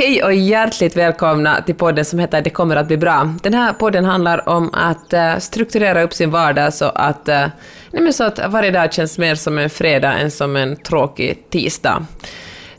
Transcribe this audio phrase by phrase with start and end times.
[0.00, 3.34] Hej och hjärtligt välkomna till podden som heter Det kommer att bli bra.
[3.42, 7.46] Den här podden handlar om att eh, strukturera upp sin vardag så att, eh,
[7.90, 11.50] nej men så att varje dag känns mer som en fredag än som en tråkig
[11.50, 12.06] tisdag.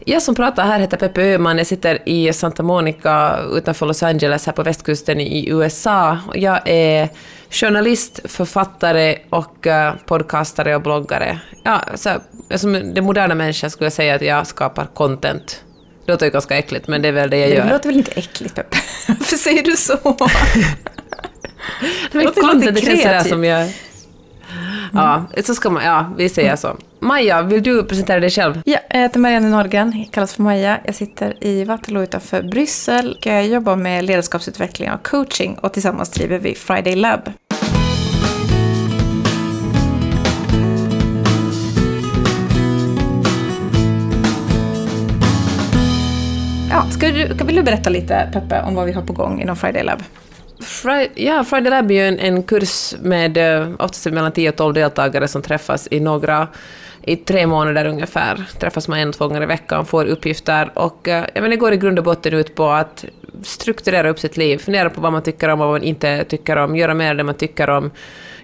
[0.05, 1.57] Jag som pratar här heter Peppe Öhman.
[1.57, 6.17] Jag sitter i Santa Monica utanför Los Angeles här på västkusten i USA.
[6.33, 7.09] Jag är
[7.49, 11.39] journalist, författare och eh, podcastare och bloggare.
[11.63, 12.09] Ja, så,
[12.55, 15.63] som den moderna människan skulle jag säga att jag skapar content.
[16.11, 17.65] Det låter ju ganska äckligt, men det är väl det jag gör.
[17.65, 18.77] Det låter väl inte äckligt, Peppe?
[19.07, 19.93] Varför säger du så?
[22.11, 23.69] det låter content, det känns sådär som jag...
[24.93, 26.77] Ja, så ska man, ja, vi säger så.
[26.99, 28.61] Maja, vill du presentera dig själv?
[28.65, 30.79] Ja, jag heter Marianne Nordgren, kallas för Maja.
[30.85, 33.17] Jag sitter i Waterloo utanför Bryssel.
[33.21, 37.31] Jag jobbar med ledarskapsutveckling och coaching och tillsammans driver vi Friday Lab.
[46.73, 49.55] Ja, ska du, vill du berätta lite, Peppe, om vad vi har på gång inom
[49.55, 50.03] Friday Lab?
[50.59, 54.55] Friday, ja, Friday Lab är ju en, en kurs med eh, oftast mellan 10 och
[54.55, 56.47] 12 deltagare som träffas i några
[57.03, 58.43] i tre månader ungefär.
[58.59, 61.73] Träffas man en, två gånger i veckan, får uppgifter och eh, ja, men det går
[61.73, 63.05] i grund och botten ut på att
[63.43, 66.55] strukturera upp sitt liv, fundera på vad man tycker om och vad man inte tycker
[66.55, 67.91] om, göra mer det man tycker om,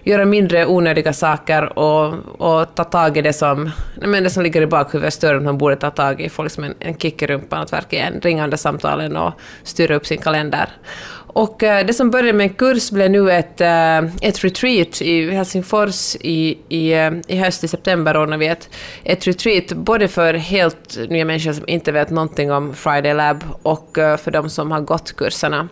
[0.02, 4.62] göra mindre onödiga saker och, och ta tag i det som, men det som ligger
[4.62, 7.26] i bakhuvudet större än man borde ta tag i, få som en, en kick i
[7.26, 10.68] rumpan att verkligen ringa under samtalen och styra upp sin kalender.
[11.38, 15.30] Och eh, det som började med en kurs blev nu ett, eh, ett retreat i
[15.30, 18.70] Helsingfors i, i, eh, i höst, i september, ordnar vi ett,
[19.04, 23.90] ett retreat både för helt nya människor som inte vet någonting om Friday Lab och
[23.94, 25.68] för de som har gått kurserna.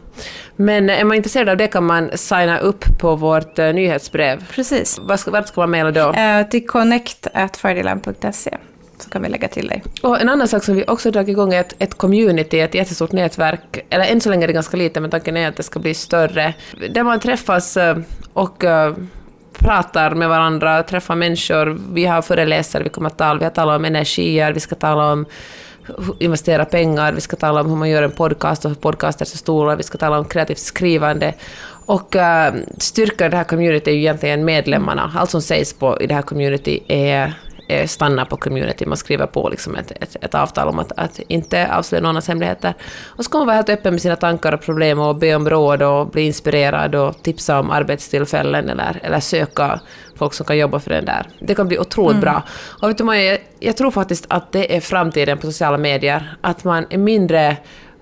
[0.56, 4.44] Men är man intresserad av det kan man signa upp på vårt nyhetsbrev.
[4.50, 4.98] Precis.
[4.98, 6.08] Vart ska, vart ska man mejla då?
[6.08, 8.58] Uh, till connect at fridaylab.se
[8.98, 9.82] så kan vi lägga till dig.
[10.02, 13.12] Och en annan sak som vi också dragit igång är ett, ett community, ett jättestort
[13.12, 15.78] nätverk, eller än så länge är det ganska lite, men tanken är att det ska
[15.78, 16.54] bli större,
[16.90, 17.96] där man träffas eh,
[18.32, 18.94] och eh,
[19.58, 21.80] pratar med varandra, träffar människor.
[21.92, 25.12] Vi har föreläsare, vi kommer att tala, vi har talat om energier, vi ska tala
[25.12, 25.26] om
[26.18, 29.38] investera pengar, vi ska tala om hur man gör en podcast och hur podcasters är
[29.38, 31.34] stora, vi ska tala om kreativt skrivande.
[31.86, 35.12] Och uh, styrkan i det här community är ju egentligen medlemmarna.
[35.16, 37.34] Allt som sägs på, i det här community är
[37.68, 41.20] Eh, stanna på community, man skriver på liksom ett, ett, ett avtal om att, att
[41.28, 42.74] inte avslöja någons hemligheter.
[43.04, 45.50] Och så ska man vara helt öppen med sina tankar och problem och be om
[45.50, 49.80] råd och bli inspirerad och tipsa om arbetstillfällen eller, eller söka
[50.16, 51.26] folk som kan jobba för den där.
[51.40, 52.20] Det kan bli otroligt mm.
[52.20, 52.42] bra.
[52.82, 56.64] Och vet du, jag, jag tror faktiskt att det är framtiden på sociala medier, att
[56.64, 57.56] man är mindre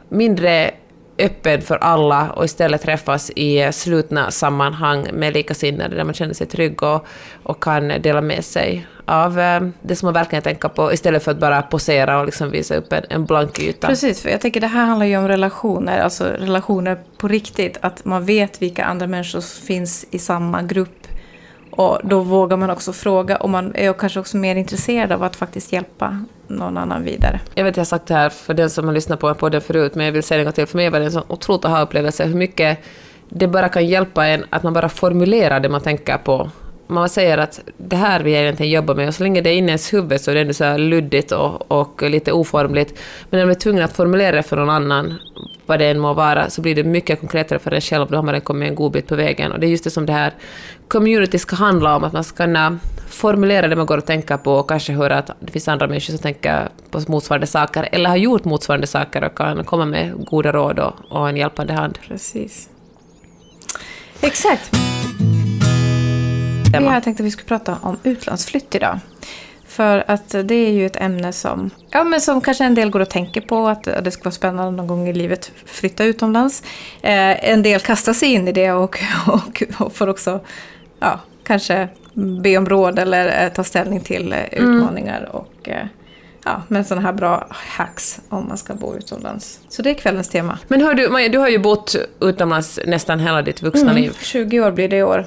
[0.08, 0.70] mindre
[1.18, 6.46] öppen för alla och istället träffas i slutna sammanhang med likasinnade där man känner sig
[6.46, 7.06] trygg och,
[7.42, 11.30] och kan dela med sig av eh, det som man verkligen tänker på istället för
[11.30, 13.86] att bara posera och liksom visa upp en, en blank yta.
[13.86, 17.78] Precis, för jag tänker det här handlar ju om relationer, alltså relationer på riktigt.
[17.80, 21.03] Att man vet vilka andra människor som finns i samma grupp
[21.76, 25.36] och då vågar man också fråga och man är kanske också mer intresserad av att
[25.36, 27.40] faktiskt hjälpa någon annan vidare.
[27.54, 29.60] Jag vet att jag har sagt det här för den som har lyssnat på podden
[29.60, 30.66] förut, men jag vill säga det en gång till.
[30.66, 32.78] För mig var det en sån otroligt aha-upplevelse hur mycket
[33.28, 36.50] det bara kan hjälpa en att man bara formulerar det man tänker på.
[36.86, 39.54] Man säger att det här vill jag egentligen jobba med och så länge det är
[39.54, 42.98] inne i ens huvud så är det ändå så luddigt och, och lite oformligt.
[43.30, 45.14] Men när man är tvungen att formulera det för någon annan
[45.66, 48.22] vad det än må vara, så blir det mycket konkretare för en själv, då har
[48.22, 49.52] man kommit en god bit på vägen.
[49.52, 50.34] Och det är just det som det här
[50.88, 52.78] community ska handla om, att man ska kunna
[53.08, 56.12] formulera det man går och tänker på och kanske höra att det finns andra människor
[56.12, 60.52] som tänker på motsvarande saker, eller har gjort motsvarande saker och kan komma med goda
[60.52, 61.98] råd och, och en hjälpande hand.
[62.08, 62.68] Precis.
[64.20, 64.70] Exakt.
[66.82, 68.98] Jag tänkte att vi skulle prata om utlandsflytt idag.
[69.66, 73.00] För att det är ju ett ämne som, ja, men som kanske en del går
[73.00, 73.66] och tänker på.
[73.66, 76.62] Att det ska vara spännande någon gång i livet flytta utomlands.
[77.02, 80.40] Eh, en del kastar sig in i det och, och, och får också
[81.00, 84.76] ja, kanske be om råd eller eh, ta ställning till eh, mm.
[84.76, 85.28] utmaningar.
[85.32, 85.86] Och, eh,
[86.44, 89.60] ja, med sådana här bra hacks om man ska bo utomlands.
[89.68, 90.58] Så det är kvällens tema.
[90.68, 94.16] Men hör du, Maja, du har ju bott utomlands nästan hela ditt vuxna mm, liv.
[94.20, 95.26] 20 år blir det i år.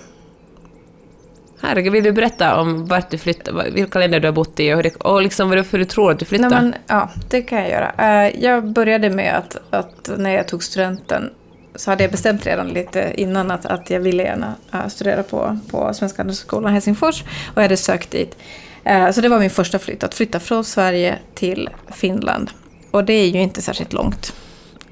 [1.62, 4.83] Herregud, vill du berätta om vart du flyttade, vilka länder du har bott i och,
[4.83, 6.56] det, och liksom varför du tror att du flyttade?
[6.56, 7.92] Nej, men, ja, det kan jag göra.
[7.98, 11.30] Eh, jag började med att, att när jag tog studenten
[11.75, 15.59] så hade jag bestämt redan lite innan att, att jag ville gärna eh, studera på,
[15.71, 18.38] på Svenska Handelshögskolan Helsingfors och jag hade sökt dit.
[18.83, 22.51] Eh, så det var min första flytt, att flytta från Sverige till Finland.
[22.92, 24.33] Och det är ju inte särskilt långt.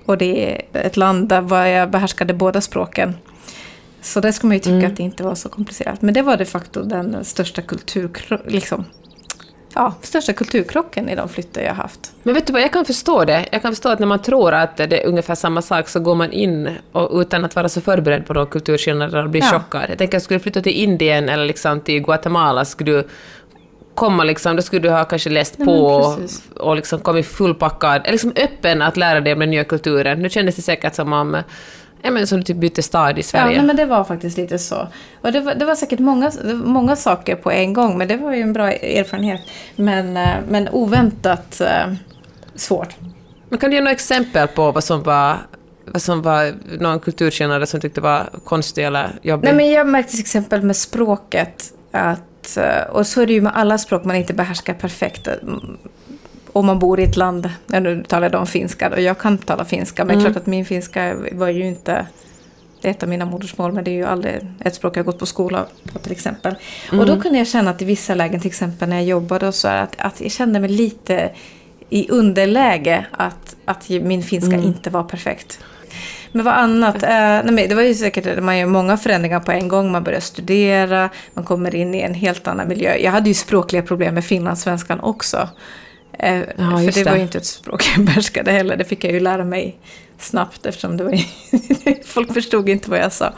[0.06, 3.13] Och det är ett land där jag behärskade båda språken.
[4.06, 4.92] Så det ska man ju tycka mm.
[4.92, 6.02] att det inte var så komplicerat.
[6.02, 8.40] Men det var de facto den största kultur...
[8.46, 8.86] Liksom,
[9.75, 12.13] ja, största kulturkrocken i de flyttar jag haft.
[12.24, 13.46] Men vet du vad, jag kan förstå det.
[13.52, 16.16] Jag kan förstå att när man tror att det är ungefär samma sak så går
[16.16, 19.60] man in och utan att vara så förberedd på några kulturskillnader och blir Ja.
[19.60, 19.86] chockad.
[19.90, 23.08] Jag tänker, skulle du flytta till Indien eller liksom till Guatemala skulle du
[23.95, 26.19] komma liksom, då skulle du ha kanske läst Nej, på och,
[26.59, 30.21] och liksom kommit fullpackad, eller liksom öppen att lära dig om den nya kulturen.
[30.21, 31.38] Nu kändes det säkert som om,
[32.01, 33.57] ja men som du typ bytte stad i Ja, Sverige.
[33.57, 34.88] nej, men det var faktiskt lite så.
[35.21, 38.33] Och det var, det var säkert många, många saker på en gång, men det var
[38.33, 39.42] ju en bra erfarenhet.
[39.75, 41.94] Men, eh, men oväntat eh,
[42.56, 42.95] svårt.
[43.50, 45.38] Men kan du ge några exempel på vad som var,
[45.86, 49.45] vad som var någon kulturskillnad som tyckte var konstig eller jobbig?
[49.48, 52.21] Nej, men jag märkte till exempel med språket att,
[52.57, 55.27] eh, och så är det ju med alla språk man inte behärskar perfekt.
[55.27, 55.77] Mm,
[56.53, 59.65] Om man bor i ett land, nu talar jag om finska och jag kan tala
[59.65, 60.25] finska, men Mm.
[60.25, 62.06] klart att min finska var ju inte
[62.81, 65.19] det är ett av mina modersmål, men det är ju aldrig ett språk jag gått
[65.19, 66.56] på skola på till exempel.
[66.92, 69.56] Och då kunde jag känna att i vissa lägen, till exempel när jag jobbade och
[69.56, 71.31] så, att, att jag kände mig lite
[71.89, 75.59] i underläge att, att min finska inte var perfekt.
[76.36, 77.04] Men vad annat?
[77.04, 79.92] Eh, nej, men det var ju säkert, man gör många förändringar på en gång.
[79.92, 82.96] Man börjar studera, man kommer in i en helt annan miljö.
[82.96, 85.50] Jag hade ju språkliga problem med finlandssvenskan också.
[86.20, 87.10] Eh, för just det, det.
[87.10, 88.78] var ju inte ett språk jag behärskade heller.
[88.78, 89.78] Det fick jag ju lära mig
[90.20, 91.20] snabbt eftersom det var
[92.06, 93.34] folk förstod inte vad jag sa.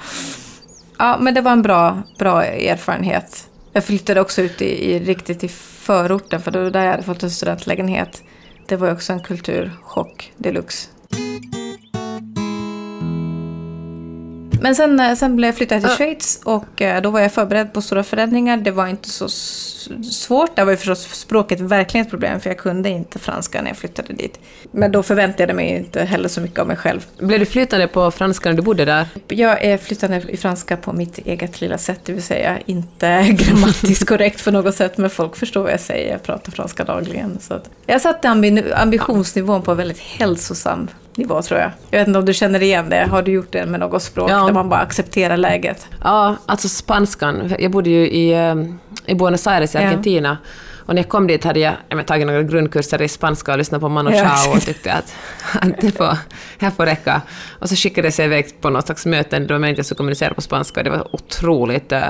[0.97, 3.47] Ja, men det var en bra, bra erfarenhet.
[3.73, 7.03] Jag flyttade också ut i, i riktigt i förorten för det var där jag hade
[7.03, 8.23] fått en studentlägenhet.
[8.67, 10.89] Det var också en kulturchock deluxe.
[14.61, 15.95] Men sen, eh, sen blev jag flyttad till Ja.
[15.97, 18.57] Schweiz och eh, då var jag förberedd på stora förändringar.
[18.57, 19.29] Det var inte så
[20.11, 20.55] svårt.
[20.55, 23.77] Där var ju förstås språket verkligen ett problem för jag kunde inte franska när jag
[23.77, 24.39] flyttade dit.
[24.71, 27.05] Men då förväntade jag mig inte heller så mycket av mig själv.
[27.17, 29.07] Blev du flytande på franska när du bodde där?
[29.27, 34.07] Jag är flyttande i franska på mitt eget lilla sätt, det vill säga inte grammatiskt
[34.09, 36.11] korrekt på något sätt, men folk förstår vad jag säger.
[36.11, 37.39] Jag pratar franska dagligen.
[37.41, 40.87] Så att jag satte ambi- ambitionsnivån på en väldigt hälsosam
[41.17, 41.71] nivå, tror jag.
[41.89, 43.07] Jag vet inte om du känner igen det.
[43.11, 44.45] Har du gjort det med något språk Ja.
[44.45, 45.87] där man bara accepterar läget?
[46.03, 47.53] Ja, alltså spanskan.
[47.59, 48.55] Jag bodde ju i, eh,
[49.05, 49.83] i Buenos Aires i Ja.
[49.87, 50.37] Argentina.
[50.85, 53.57] Och när jag kom dit hade jag, jag men, tagit några grundkurser i spanska och
[53.57, 55.15] lyssnat på Mano Ja, Chao och tyckte att,
[55.61, 56.17] att det får,
[56.57, 57.21] här får räcka.
[57.59, 60.41] Och så skickades jag iväg på något slags möten då jag inte skulle kommunicera på
[60.41, 60.83] spanska.
[60.83, 61.91] Det var otroligt...
[61.91, 62.03] eh,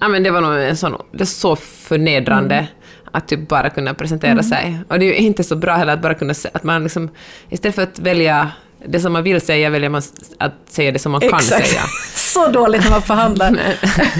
[0.00, 2.66] Ja, men det var nog en sån, det är så förnedrande Mm.
[3.16, 4.78] Att typ bara kunna presentera sig.
[4.88, 7.10] Och det är ju inte så bra heller att bara kunna att man liksom,
[7.48, 8.50] istället för att välja
[8.86, 10.02] det som man vill säga, väljer man
[10.38, 11.82] att säga det som man kan säga.
[12.14, 13.58] Så dåligt när man förhandlar.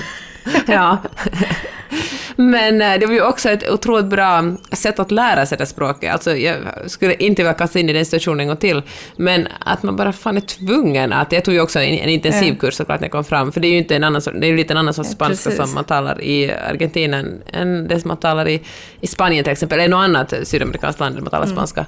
[0.67, 0.99] ja.
[2.37, 6.13] Men eh, det var ju också ett otroligt bra sätt att lära sig det språket.
[6.13, 6.57] Alltså, jag
[6.87, 8.83] skulle inte vilja kasta in i den situationen en gång till,
[9.17, 11.33] men att man bara fan är tvungen att...
[11.33, 13.73] Jag tog ju också en, en intensivkurs såklart när jag kom fram, för det är
[13.73, 15.65] ju inte en annan, det är lite en annan sorts Ja, spanska precis.
[15.65, 18.63] som man talar i Argentina än- det som man talar i,
[19.01, 21.87] i Spanien till exempel, eller något annat sydamerikanskt land där man talar spanska.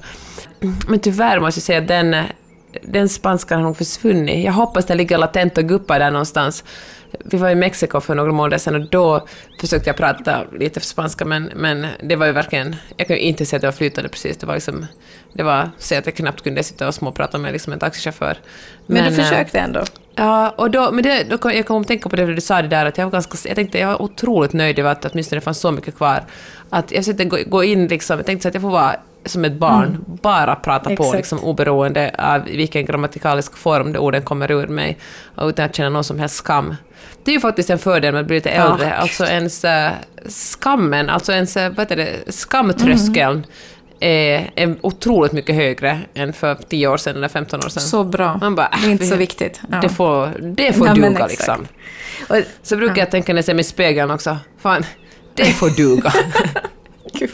[0.88, 2.16] Men tyvärr måste jag säga att den,
[2.82, 4.44] den spanskan har nog försvunnit.
[4.44, 6.64] Jag hoppas den ligger latent och guppar där någonstans.
[7.24, 9.26] Vi var i Mexiko för några månader sedan och då
[9.60, 12.76] försökte jag prata lite för spanska men, men det var ju verkligen...
[12.96, 14.36] Jag kan ju inte säga att det var flytande precis.
[14.36, 14.86] Det var liksom...
[15.32, 18.38] Det var så att jag knappt kunde sitta och småprata med liksom en taxichaufför.
[18.86, 19.84] Men, du eh, försökte ändå.
[20.14, 22.62] Ja, och då, men det, då kom, jag kom att tänka på det du sa
[22.62, 25.36] det där, att jag var ganska, jag tänkte jag var otroligt nöjd över att åtminstone
[25.36, 26.24] det fanns så mycket kvar.
[26.70, 29.44] Att jag försökte gå, gå in liksom, jag tänkte så att jag får vara som
[29.44, 31.16] ett barn, bara prata på Exakt.
[31.16, 34.98] liksom, oberoende av vilken grammatikalisk form de orden kommer ur mig,
[35.40, 36.76] utan att känna någon som helst skam.
[37.24, 38.72] Det är ju faktiskt en fördel med att bli lite Ja.
[38.72, 39.90] äldre, alltså ens äh,
[40.28, 43.46] skammen, alltså ens, äh, vad heter det, skamtröskeln
[44.00, 47.82] är, är otroligt mycket högre än för 10 år sedan eller 15 år sedan.
[47.82, 48.38] Så bra.
[48.40, 49.60] Man bara, det är inte vi- så viktigt.
[49.70, 49.78] Ja.
[49.80, 51.66] Det får, det får Ja, duga liksom.
[52.28, 54.36] Och, Så brukar jag tänka när jag ser mig i spegeln också.
[54.58, 54.84] Fan,
[55.34, 56.12] det får duga.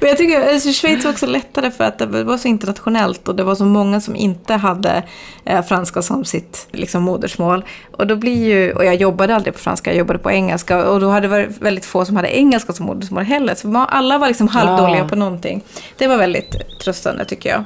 [0.00, 3.34] Men jag tycker alltså, Schweiz var också lättare för att det var så internationellt och
[3.34, 5.02] det var så många som inte hade
[5.44, 7.64] eh, franska som sitt liksom, modersmål.
[7.92, 11.00] Och då blir ju, och jag jobbade aldrig på franska, jag jobbade på engelska och
[11.00, 13.54] då hade det varit väldigt få som hade engelska som modersmål heller.
[13.54, 15.08] Så man, alla var liksom halvdåliga Ja.
[15.08, 15.62] på någonting.
[15.98, 17.64] Det var väldigt tröstande tycker jag.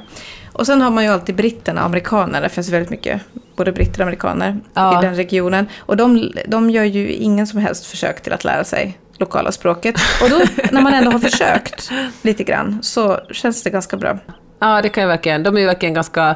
[0.53, 3.21] Och sen har man ju alltid britterna, amerikaner, det finns väldigt mycket
[3.55, 4.99] både britter och amerikaner Ja.
[4.99, 5.65] i den regionen.
[5.79, 9.95] Och de, de gör ju ingen som helst försök till att lära sig lokala språket.
[10.23, 10.39] Och då,
[10.71, 14.17] när man ändå har försökt lite grann, så känns det ganska bra.
[14.59, 15.43] Ja, det kan jag verkligen.
[15.43, 16.35] De är ju verkligen ganska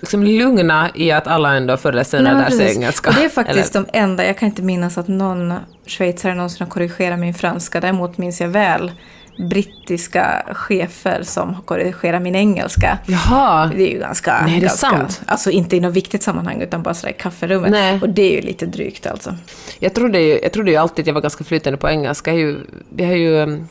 [0.00, 3.10] liksom, lugna i att alla ändå förr eller senare lär sig engelska.
[3.10, 5.54] Och det är faktiskt Eller- de enda, jag kan inte minnas att någon
[5.86, 7.80] schweizare någonsin har korrigerat min franska.
[7.80, 8.92] Däremot minns jag väl
[9.38, 12.98] brittiska chefer som korrigerar min engelska.
[13.06, 13.70] Jaha.
[13.76, 14.42] Det är ju ganska...
[14.42, 15.22] Nej, det är ganska, sant.
[15.26, 17.70] Alltså inte i något viktigt sammanhang utan bara sådär i kafferummet.
[17.70, 17.98] Nej.
[18.02, 19.34] Och det är ju lite drygt alltså.
[19.78, 22.30] Jag trodde, ju, jag trodde ju alltid att jag var ganska flytande på engelska.
[22.30, 22.58] Jag, är ju,
[22.96, 23.68] jag har ju um,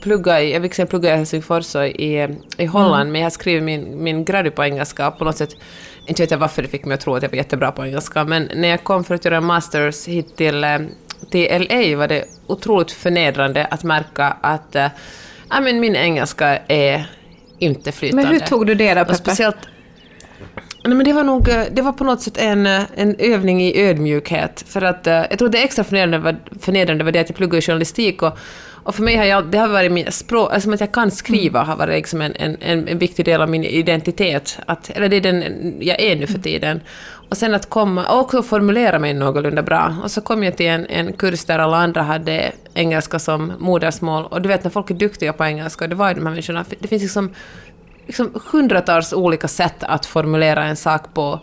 [0.00, 3.12] plugga i, jag vill plugga i Helsingfors och i, i Holland, mm.
[3.12, 5.50] men jag skrev min, min gradu på engelska på något sätt
[6.06, 8.24] inte vet jag varför det fick mig att tro att jag var jättebra på engelska,
[8.24, 10.78] men när jag kom för att göra masters hit till, eh,
[11.30, 14.88] till LA var det otroligt förnedrande att märka att äh,
[15.62, 17.10] men min engelska är
[17.58, 18.22] inte flytande.
[18.22, 19.14] Men hur tog du det då, Peppe?
[19.14, 19.56] Speciellt,
[20.84, 24.64] Nej, men det var nog det var på något sätt en, en övning i ödmjukhet.
[24.68, 28.22] För att, jag tror det extra förnedrande var, förnedrande var det att jag pluggade journalistik
[28.22, 28.38] och,
[28.82, 31.62] och för mig har jag, det har varit min språk, alltså att jag kan skriva
[31.62, 34.58] har varit liksom en, en, en viktig del av min identitet.
[34.66, 36.80] Att, eller det är den jag är nu för tiden.
[37.28, 39.96] Och sen att komma, och också formulera mig någorlunda bra.
[40.02, 44.24] Och så kom jag till en, en kurs där alla andra hade engelska som modersmål.
[44.24, 46.64] Och du vet när folk är duktiga på engelska, det var ju de här människorna,
[46.78, 47.34] det finns liksom,
[48.06, 51.40] liksom hundratals olika sätt att formulera en sak på.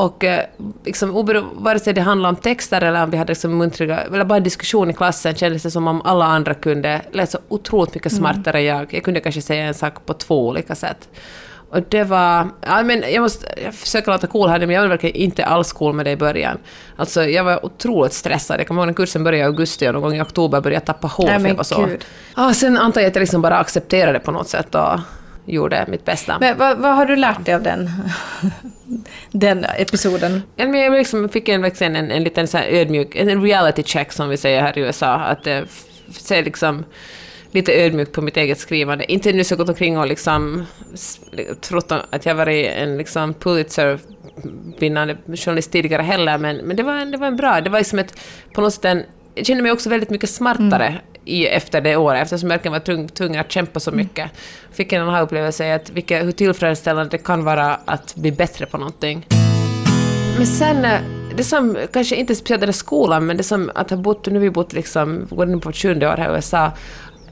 [0.00, 0.44] Och eh,
[0.84, 1.12] liksom,
[1.54, 4.90] vare sig det handlade om texter eller om vi hade liksom muntriga, eller bara diskussion
[4.90, 8.20] i klassen kändes det som om alla andra kunde läsa otroligt mycket mm.
[8.20, 8.94] smartare än jag.
[8.94, 11.08] Jag kunde kanske säga en sak på två olika sätt.
[11.70, 12.48] Och det var...
[12.66, 15.72] Ja, men jag, måste, jag försöker låta cool här men jag var verkligen inte alls
[15.72, 16.58] cool med det i början.
[16.96, 18.60] Alltså, jag var otroligt stressad.
[18.60, 20.84] Jag kommer ihåg när kursen började i augusti och någon gång i oktober började jag
[20.84, 21.88] tappa hår för jag var så...
[22.36, 25.00] Ja, sen antar jag att jag liksom bara accepterade det på något sätt och
[25.50, 26.36] gjorde mitt bästa.
[26.40, 27.90] Men vad, vad har du lärt dig av den,
[29.30, 30.42] den episoden?
[30.56, 34.62] Jag liksom fick en, en, en liten så ödmjuk, en reality check som vi säger
[34.62, 35.14] här i USA.
[35.14, 35.60] Att eh,
[36.10, 36.84] se liksom
[37.50, 39.12] lite ödmjukt på mitt eget skrivande.
[39.12, 40.66] Inte nu så gått omkring och liksom
[41.60, 47.10] trott att jag varit en liksom Pulitzer-vinnande journalist tidigare heller, men, men det, var en,
[47.10, 47.60] det var en bra...
[47.60, 48.20] Det var liksom ett,
[48.54, 49.02] på något sätt en,
[49.34, 51.00] jag kände mig också väldigt mycket smartare mm.
[51.24, 53.98] I, efter det året, eftersom jag verkligen var tvungen att kämpa så mm.
[53.98, 54.24] mycket.
[54.24, 54.34] Mm.
[54.72, 58.78] Fick en annan upplevelse att vilka, hur tillfredsställande det kan vara att bli bättre på
[58.78, 59.26] någonting.
[60.36, 61.00] Men sen, eh,
[61.36, 64.40] det som kanske inte speciellt är skolan, men det som att ha bott, nu har
[64.40, 66.72] vi bott liksom, går in på sjunde år här i USA,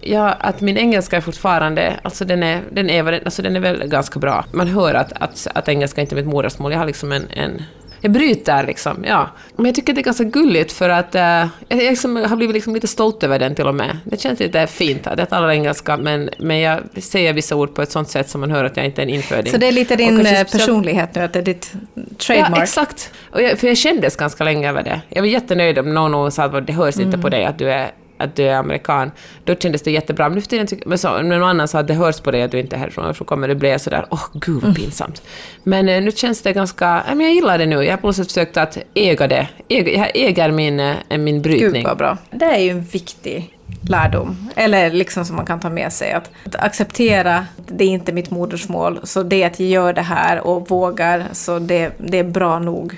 [0.00, 3.88] Ja, att min engelska är fortfarande, alltså den är, den är, alltså den är väl
[3.88, 4.44] ganska bra.
[4.52, 6.72] Man hör att, att, att engelska inte är mitt modersmål.
[6.72, 7.62] Jag har liksom en, en
[8.00, 9.28] jag bryter liksom, ja.
[9.56, 11.20] Men jag tycker det är ganska gulligt för att uh,
[11.68, 13.98] jag liksom har blivit liksom lite stolt över den till och med.
[14.04, 17.82] Det känns lite fint att jag talar engelska men, men jag säger vissa ord på
[17.82, 19.52] ett sånt sätt som man hör att jag inte är en inföding.
[19.52, 21.72] Så det är lite din eh, personlighet nu, att det är ditt
[22.18, 22.58] trademark?
[22.58, 23.12] Ja, exakt.
[23.30, 25.00] Och jag, för jag kändes ganska länge över det.
[25.08, 27.06] Jag var jättenöjd om någon sa att det hörs mm.
[27.06, 29.10] inte på dig att du är att du är amerikan,
[29.44, 30.28] då kändes det jättebra.
[30.28, 32.30] Men nu för tiden tycker men så, när någon annan sa att det hörs på
[32.30, 34.64] dig att du inte är härifrån, så kommer det bli sådär, åh oh, gud vad
[34.64, 34.74] mm.
[34.74, 35.22] pinsamt.
[35.22, 35.86] Mm.
[35.86, 37.76] Men eh, nu känns det ganska, ja, men jag gillar det nu.
[37.76, 39.48] Jag har på något sätt försökt att äga det.
[39.68, 41.72] Äga, jag äger min, eh, min brytning.
[41.72, 42.18] Gud vad bra.
[42.30, 43.58] Det är ju en viktig
[43.88, 46.12] lärdom, eller liksom som man kan ta med sig.
[46.12, 50.46] Att, att acceptera det är inte mitt modersmål, så det att jag gör det här
[50.46, 52.96] och vågar, så det, det är bra nog.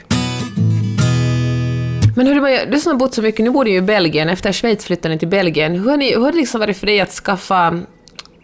[2.21, 4.53] Men hur, du som har bott så mycket, nu bor du ju i Belgien, efter
[4.53, 5.75] Schweiz flyttade ni till Belgien.
[5.75, 7.81] Hur har, ni, hur har det liksom varit för dig att skaffa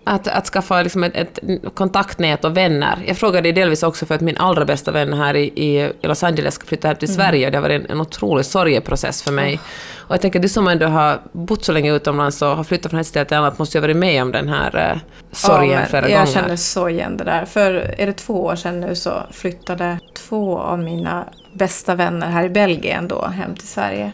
[0.09, 1.39] att, att skaffa liksom ett, ett,
[1.75, 2.99] kontaktnät och vänner.
[3.07, 6.55] Jag frågade delvis också för att min allra bästa vän här i, i Los Angeles
[6.55, 7.17] ska flytta hem till mm.
[7.17, 7.51] Sverige.
[7.51, 9.49] Det har varit en, en otrolig sorgeprocess för mig.
[9.49, 9.61] Mm.
[9.97, 13.01] Och jag tänker, du som ändå har bott så länge utomlands och har flyttat från
[13.01, 14.99] ett ställe till annat måste ju ha varit med om den här uh,
[15.33, 16.19] sorgen ja, flera jag gånger.
[16.19, 17.45] Jag känner så igen det där.
[17.45, 22.45] För är det två år sedan nu så flyttade två av mina bästa vänner här
[22.45, 24.13] i Belgien då hem till Sverige.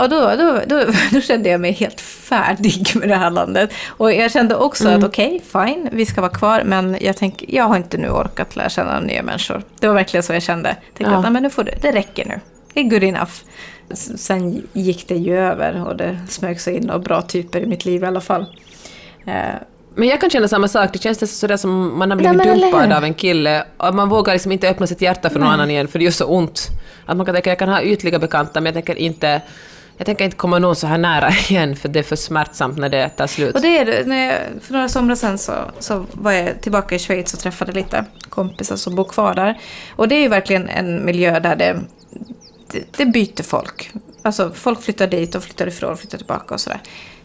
[0.00, 3.72] Och då, då, då, då, kände jag mig helt färdig med det här landet.
[3.88, 4.98] Och jag kände också mm.
[4.98, 8.10] att okej, okay, fine, vi ska vara kvar, men jag tänker, jag har inte nu
[8.10, 9.62] orkat lära känna nya människor.
[9.80, 10.68] Det var verkligen så jag kände.
[10.68, 11.26] Jag tänkte ja.
[11.26, 12.40] att men nu får det, det räcker nu.
[12.74, 13.32] Det är good enough.
[14.16, 17.84] Sen gick det ju över och det smög sig in några bra typer i mitt
[17.84, 18.46] liv i alla fall.
[19.26, 19.34] Eh,
[19.94, 22.92] men jag kan känna samma sak, det känns sådär som man har blivit Nej, dumpad
[22.92, 25.54] av en kille och man vågar liksom inte öppna sitt hjärta för någon Nej.
[25.54, 26.68] annan igen för det gör så ont.
[27.06, 29.42] Att man kan tänka, jag kan ha ytliga bekanta men jag tänker inte
[30.00, 32.88] jag tänker inte komma någon så här nära igen för det är för smärtsamt när
[32.88, 33.54] det tar slut.
[33.54, 34.06] Och det är det.
[34.06, 37.72] När jag, för några somrar sedan så, så var jag tillbaka i Schweiz och träffade
[37.72, 39.60] lite kompisar som bor kvar där.
[39.96, 41.80] Och det är ju verkligen en miljö där det,
[42.72, 43.90] det, det byter folk.
[44.22, 46.80] Alltså folk flyttar dit och flyttar ifrån och flyttar tillbaka och sådär.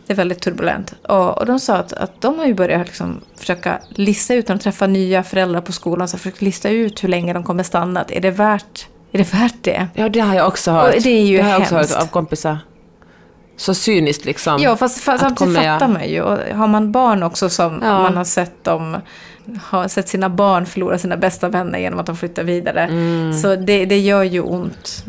[0.07, 0.93] Det är väldigt turbulent.
[1.01, 4.55] Och, och de sa att, att de har ju börjat liksom försöka lista ut, när
[4.55, 8.05] de träffar nya föräldrar på skolan, så försöka lista ut hur länge de kommer stanna.
[8.07, 9.87] Är det värt är det värt det?
[9.93, 10.95] Ja, det har jag också hört.
[10.95, 11.73] Och det är ju det har jag hemskt.
[11.73, 12.57] också hört av kompisar.
[13.57, 14.61] Så cyniskt liksom.
[14.61, 16.21] Ja, fast, fast samtidigt fattar man ju.
[16.21, 18.01] Och har man barn också som ja.
[18.01, 18.97] man har sett dem
[19.63, 22.83] har sett sina barn förlora sina bästa vänner genom att de flyttar vidare.
[22.83, 23.33] Mm.
[23.33, 25.05] Så det, det gör ju ont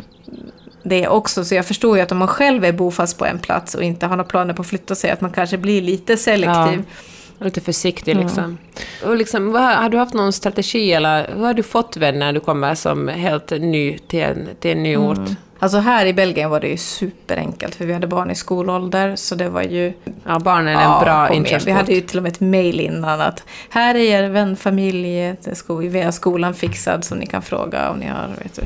[0.82, 1.44] det också.
[1.44, 4.06] Så jag förstår ju att om man själv är bofast på en plats och inte
[4.06, 6.84] har några planer på att flytta sig, att man kanske blir lite selektiv.
[6.86, 6.94] Ja.
[7.38, 8.59] Lite försiktig liksom.
[9.05, 12.33] Och liksom vad, har du haft någon strategi eller hur har du fått vänner när
[12.33, 15.19] du kommer som helt ny till en, till en ny ort?
[15.59, 19.35] Alltså här i Belgien var det ju superenkelt för vi hade barn i skolålder så
[19.35, 19.93] det var ju...
[20.26, 21.45] Ja, barnen är Ja, en bra kom igen.
[21.47, 21.69] inkörsport.
[21.69, 25.75] Vi hade ju till och med ett mejl innan att här är er vänfamilj, ska
[25.75, 28.28] vi har skolan fixad som ni kan fråga om ni har...
[28.43, 28.62] Vet du.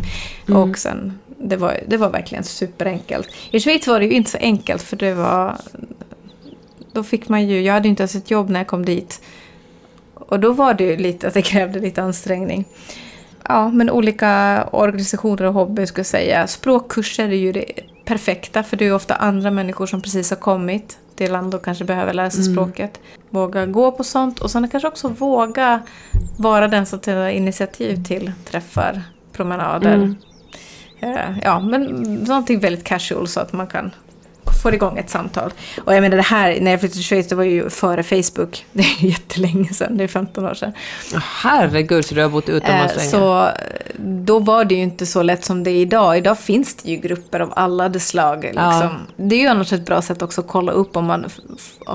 [0.52, 0.70] Mm.
[0.70, 3.28] Och sen, det var, det var verkligen superenkelt.
[3.50, 5.56] I Schweiz var det ju inte så enkelt för det var...
[6.92, 9.22] Då fick man ju, jag hade inte ens ett jobb när jag kom dit.
[10.14, 12.64] Och då var det ju lite att det krävde lite ansträngning.
[13.48, 16.46] Ja, men olika organisationer och hobbyer skulle jag säga.
[16.46, 17.64] Språkkurser är ju det
[18.04, 21.64] perfekta för det är ju ofta andra människor som precis har kommit till land och
[21.64, 23.00] kanske behöver lära sig språket.
[23.30, 25.82] Våga gå på sånt och sen kanske också våga
[26.36, 29.94] vara den som tar initiativ till träffar, promenader.
[29.94, 30.16] Mm.
[31.00, 33.90] Eh, Ja, men någonting väldigt casual så att man kan
[34.62, 35.52] få igång ett samtal.
[35.84, 38.66] Och jag menar det här, när jag flyttade till Schweiz, det var ju före Facebook.
[38.72, 40.72] Det är jättelänge sedan, det är 15 år sedan.
[41.42, 43.10] Herregud, så du har bott utomlands Eh, länge.
[43.10, 43.52] Så eh,
[43.98, 46.18] då var det ju inte så lätt som det är idag.
[46.18, 48.42] Idag finns det ju grupper av alla de slag.
[48.44, 48.62] Liksom.
[48.62, 48.90] Ja.
[49.16, 51.26] Det är ju annars ett bra sätt också att kolla upp om man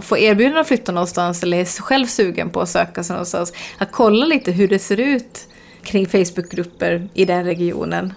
[0.01, 3.53] får erbjudande att flytta någonstans eller är själv sugen på att söka sig någonstans.
[3.77, 5.47] Att kolla lite hur det ser ut
[5.83, 8.13] kring Facebookgrupper i den regionen.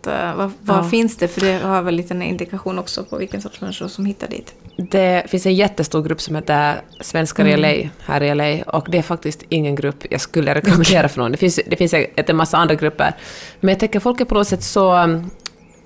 [0.00, 0.88] Att, eh, vad vad Ja.
[0.90, 1.28] finns det?
[1.28, 4.54] För det har väl lite en indikation också på vilken sorts människor som hittar dit.
[4.76, 7.58] Det finns en jättestor grupp som heter Svenskar Mm.
[7.64, 11.18] i LA, här i LA, och det är faktiskt ingen grupp jag skulle rekommendera för
[11.20, 11.30] någon.
[11.32, 13.14] Det finns, det finns ett- en massa andra grupper.
[13.60, 15.20] Men jag tänker folk är på något sätt så...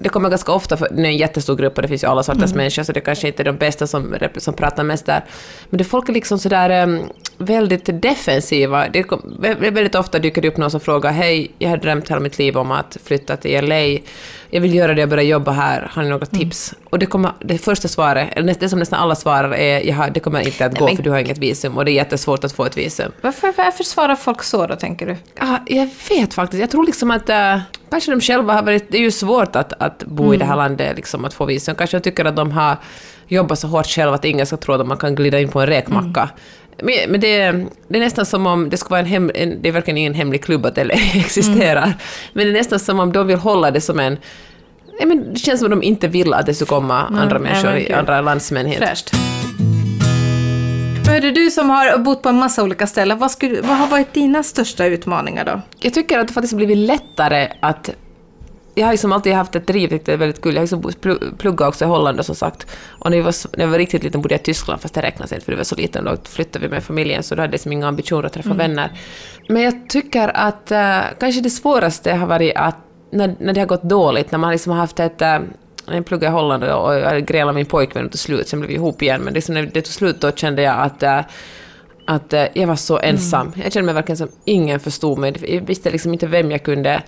[0.04, 2.22] Det kommer ganska ofta, för det är en jättestor grupp och det finns ju alla
[2.22, 2.56] sorters Mm.
[2.56, 5.24] människor, så det kanske inte är de bästa som, som pratar mest där.
[5.70, 7.00] Men det folk är liksom sådär um,
[7.38, 8.88] väldigt defensiva.
[8.88, 12.10] Det kom, vä- väldigt ofta dyker det upp någon som frågar Hej, jag har drömt
[12.10, 13.80] hela mitt liv om att flytta till LA.
[14.50, 15.90] Jag vill göra det, jag börjar jobba här.
[15.92, 16.40] Har ni några Mm.
[16.94, 20.20] Och det, kommer, det första svaret, eller det som nästan alla svarar är Jaha, det
[20.20, 22.52] kommer inte att gå men- för du har inget visum och det är jättesvårt att
[22.52, 23.12] få ett visum.
[23.20, 25.16] Varför, varför svarar folk så då, tänker du?
[25.38, 26.60] Ja, jag vet faktiskt.
[26.60, 27.58] Jag tror liksom att äh,
[27.90, 28.86] kanske de själva har varit...
[28.88, 31.74] Det är ju svårt att, att bo i det här landet, liksom, att få visum.
[31.74, 32.76] Kanske de tycker att de har
[33.28, 35.66] jobbat så hårt själva att ingen ska tro att man kan glida in på en
[35.66, 36.28] räkmacka.
[36.82, 37.52] Men, men det,
[37.88, 40.14] det är nästan som om det ska vara en, hem, en Det är verkligen ingen
[40.14, 40.82] hemlig klubb att det
[41.14, 41.92] existerar.
[42.32, 44.18] Men det är nästan som om de vill hålla det som en...
[44.98, 47.52] Nej, men det känns som om de inte vill att det ska komma andra nej,
[47.52, 48.78] människor, i- andra landsmän hit.
[48.78, 49.10] Fräscht.
[51.04, 54.12] Det du som har bott på en massa olika ställen, vad, skulle, vad har varit
[54.12, 55.60] dina största utmaningar då?
[55.80, 57.90] Jag tycker att det faktiskt har blivit lättare att...
[58.76, 60.54] Jag har liksom alltid haft ett driv, vilket är väldigt kul.
[60.54, 62.66] Jag har liksom pl- pluggat också i Holland som sagt.
[62.88, 65.02] Och när jag var, när jag var riktigt liten bodde jag i Tyskland, fast det
[65.02, 66.04] räknas inte för det var så liten.
[66.04, 68.92] Då flyttade vi med familjen, så då hade jag liksom inga ambitioner att träffa vänner.
[69.48, 72.76] Men jag tycker att uh, kanske det svåraste har varit att
[73.14, 75.22] när, när det har gått dåligt, när man liksom har haft ett...
[75.22, 75.38] Uh,
[75.86, 78.74] jag pluggade i Holland och jag grälade min pojkvän och till slut, sen blev vi
[78.74, 79.20] ihop igen.
[79.22, 81.20] Men liksom när det tog slut då kände jag att eh,
[82.06, 83.52] att eh, jag var så ensam.
[83.64, 85.54] Jag kände mig verkligen som ingen förstod mig.
[85.54, 87.02] Jag visste liksom inte vem jag kunde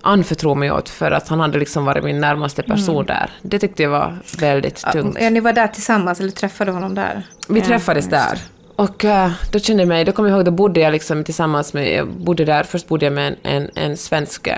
[0.00, 3.30] anförtro mig åt för att han hade liksom varit min närmaste person där.
[3.42, 5.16] Det tyckte jag var väldigt tungt.
[5.20, 7.22] Ja, ni var där tillsammans eller träffade honom där?
[7.48, 8.38] Vi Ja, träffades där.
[8.76, 11.74] Och eh, då kände jag mig, då kommer jag ihåg, då bodde jag liksom tillsammans
[11.74, 14.54] med, jag bodde där, först bodde jag med en, en, en svensk eh,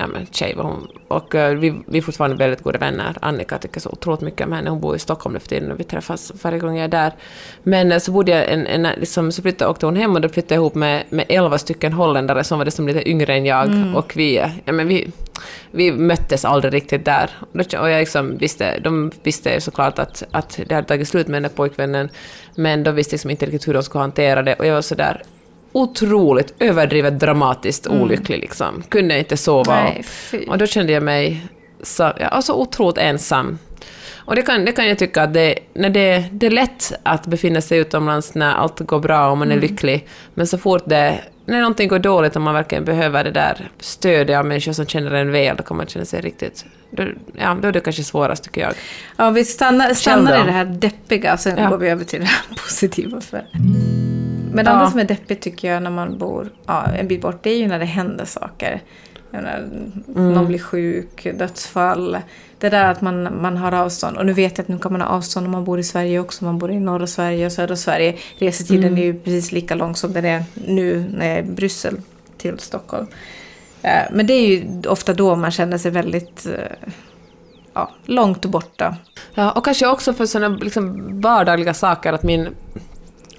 [0.00, 3.16] ja, men tjej var hon, och eh, vi, vi är fortfarande väldigt goda vänner.
[3.20, 5.80] Annika tycker så otroligt mycket om henne, hon bor i Stockholm nu för tiden och
[5.80, 7.12] vi träffas varje gång jag är där.
[7.62, 10.28] Men eh, så bodde jag, en, en, liksom, så flyttade, åkte hon hem och då
[10.28, 13.70] flyttade jag ihop med, med elva stycken holländare som var dessutom lite yngre än jag
[13.94, 15.10] och vi, eh, ja, men vi,
[15.70, 17.30] vi möttes aldrig riktigt där.
[17.52, 21.42] Och jag liksom visste, de visste såklart att, att det hade tagit slut med den
[21.42, 22.08] där pojkvännen,
[22.54, 25.22] men de visste liksom inte riktigt hur de skulle hantera det och jag var sådär
[25.72, 28.82] otroligt överdrivet dramatiskt olycklig liksom.
[28.88, 29.74] Kunde inte sova.
[29.74, 30.04] Nej.
[30.48, 31.46] Och då kände jag mig
[31.82, 33.58] så, ja, så otroligt ensam.
[34.14, 37.26] Och det kan, det kan jag tycka att det, när det, det är lätt att
[37.26, 41.20] befinna sig utomlands när allt går bra och man är lycklig, men så fort det,
[41.44, 45.10] när någonting går dåligt och man verkligen behöver det där stödet av människor som känner
[45.14, 46.64] en väl, då kan man känna sig riktigt...
[46.90, 47.04] Då,
[47.38, 48.72] ja, då är det kanske svårast tycker jag.
[49.16, 51.68] Ja, vi stannar, stannar i det här deppiga, sen Ja.
[51.68, 53.20] går vi över till det här positiva.
[53.20, 53.44] För.
[54.54, 54.76] Men det Ja.
[54.76, 57.58] andra som är deppigt tycker jag när man bor ja, en bit bort, det är
[57.58, 58.80] ju när det händer saker.
[59.30, 59.58] Menar,
[60.16, 60.32] Mm.
[60.32, 62.18] Någon blir sjuk, dödsfall.
[62.58, 64.16] Det där att man, man har avstånd.
[64.16, 66.18] Och nu vet jag att nu kan man ha avstånd om man bor i Sverige
[66.20, 66.44] också.
[66.44, 68.16] Man bor i norra Sverige och södra Sverige.
[68.38, 68.98] Resetiden Mm.
[68.98, 72.00] är ju precis lika lång som den är nu när jag är i Bryssel
[72.38, 73.06] till Stockholm.
[73.82, 76.88] Eh, Men det är ju ofta då man känner sig väldigt eh,
[77.74, 78.96] ja, långt borta.
[79.34, 82.48] Ja, och kanske också för sådana liksom vardagliga saker, att min,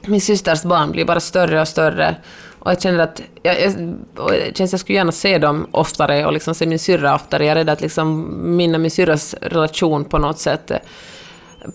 [0.06, 2.16] min systers barn blir bara större och större.
[2.60, 3.74] Och jag känner att jag, jag,
[4.16, 7.46] det känns att jag skulle gärna se dem oftare och liksom se min syrra oftare.
[7.46, 10.72] Jag är rädd att liksom min och min syrras relation på något sätt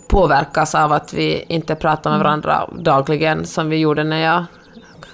[0.09, 4.45] påverkas av att vi inte pratar med varandra dagligen som vi gjorde när jag...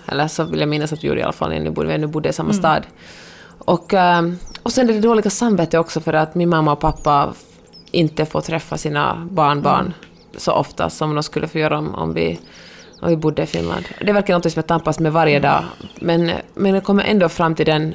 [0.07, 2.29] Eller så vill jag minnas att vi gjorde i alla fall när vi nu bodde
[2.29, 2.83] i samma stad.
[3.59, 4.23] Och, eh,
[4.63, 7.33] och sen är det dåliga samvete också för att min mamma och pappa
[7.91, 9.95] inte får träffa sina barnbarn
[10.37, 12.41] så ofta som de skulle få göra om, om, vi,
[13.03, 13.85] och vi bodde i Finland.
[14.01, 15.65] Det verkar något som jag tampas med varje dag.
[16.01, 17.95] Men, men jag kommer ändå fram till den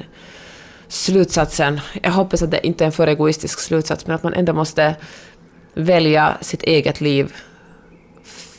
[0.88, 1.80] slutsatsen.
[2.02, 4.96] Jag hoppas att det inte är en för egoistisk slutsats, men att man ändå måste
[5.74, 7.32] välja sitt eget liv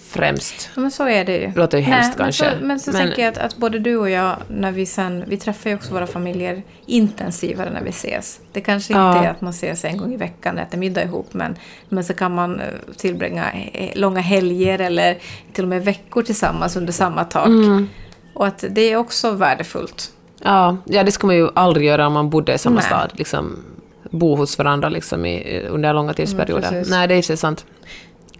[0.09, 0.69] främst.
[0.75, 1.51] Men så är det ju.
[1.55, 2.51] Låter ju hemskt men kanske.
[2.59, 5.23] Så, men så Men- tänker jag att, att både du och jag, när vi sen,
[5.27, 8.39] vi träffar ju också våra familjer intensivare när vi ses.
[8.51, 9.23] Det kanske inte Ja.
[9.23, 11.55] är att man ses en gång i veckan och äter middag ihop, men,
[11.89, 12.65] men så kan man eh,
[12.97, 15.17] tillbringa eh, långa helger eller
[15.53, 17.47] till och med veckor tillsammans under samma tak.
[17.47, 17.87] Mm.
[18.33, 20.11] Och att det är också värdefullt.
[20.43, 22.83] Ja, ja, det skulle man ju aldrig göra om man bodde i samma Nej.
[22.85, 23.11] stad.
[23.13, 23.63] Liksom,
[24.11, 26.69] bo hos varandra liksom, i, under långa tidsperioder.
[26.69, 26.91] precis.
[26.91, 27.65] Nej, det är ju sant.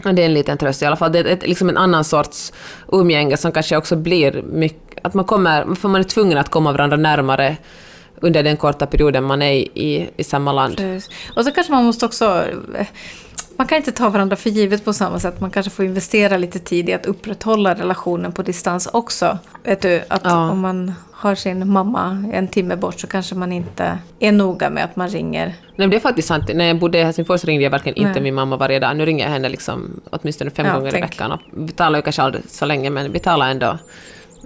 [0.04, 1.12] Det är en liten tröst i alla fall.
[1.12, 2.54] Det är ett, liksom en annan sorts
[2.88, 5.06] umgänge som kanske också blir mycket...
[5.06, 5.76] Att man kommer...
[5.76, 7.58] För man är tvungen att komma varandra närmare
[8.22, 10.78] under den korta perioden man är i, i, i samma land.
[10.78, 11.10] Precis.
[11.36, 12.44] Och så kanske man måste också...
[12.78, 12.88] eh,
[13.58, 15.40] Man kan inte ta varandra för givet på samma sätt.
[15.42, 19.38] Man kanske får investera lite tid i att upprätthålla relationen på distans också.
[19.64, 20.50] Vet du, att Ja.
[20.50, 24.84] om man har sin mamma en timme bort så kanske man inte är noga med
[24.84, 25.46] att man ringer.
[25.46, 26.50] Nej, men det är faktiskt sant.
[26.54, 28.22] När jag bodde i Helsingfors ringde jag verkligen inte Nej.
[28.22, 28.98] min mamma varje dag.
[28.98, 31.04] Nu ringer jag henne liksom åtminstone fem Ja, gånger tänk.
[31.04, 31.32] i veckan.
[31.32, 33.78] Och vi talar ju kanske aldrig så länge, men vi talar ändå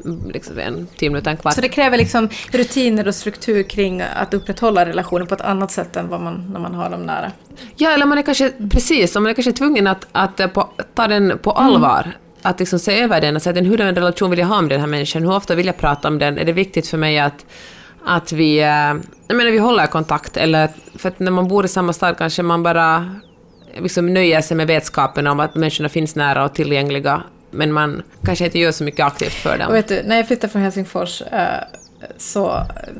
[0.06, 1.54] mm, liksom en tio minuter, en kvart.
[1.54, 5.96] Så det kräver liksom rutiner och struktur kring att upprätthålla relationen på ett annat sätt
[5.96, 7.32] än vad man, när man har dem nära.
[7.76, 11.38] Ja, eller man är kanske, precis, man är kanske tvungen att, att på, ta den
[11.38, 12.14] på allvar.
[12.46, 14.70] Att liksom se över den och säga att hur en relation vill jag ha med
[14.72, 15.22] den här människan?
[15.24, 16.38] Hur ofta vill jag prata om den?
[16.38, 17.46] Är det viktigt för mig att,
[18.06, 18.66] att vi, eh,
[19.28, 20.38] jag menar, vi håller kontakt?
[20.38, 23.16] Eller, för att när man bor i samma stad kanske man bara
[23.78, 27.24] liksom nöjer sig med vetskapen om att människorna finns nära och tillgängliga.
[27.52, 29.74] Men man kanske inte gör så mycket aktivt för Och dem.
[29.74, 31.48] vet du, när jag flyttade från Helsingfors eh,
[32.18, 32.56] så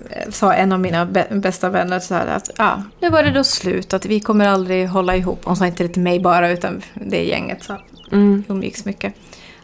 [0.10, 3.32] eh, sa en av mina bä- bästa vänner så här att ja, nu var det
[3.32, 5.40] då slut, att vi kommer aldrig hålla ihop.
[5.44, 7.78] Hon sa inte det till mig bara, utan det gänget så
[8.12, 8.44] Mm.
[8.48, 9.14] umgicks mycket.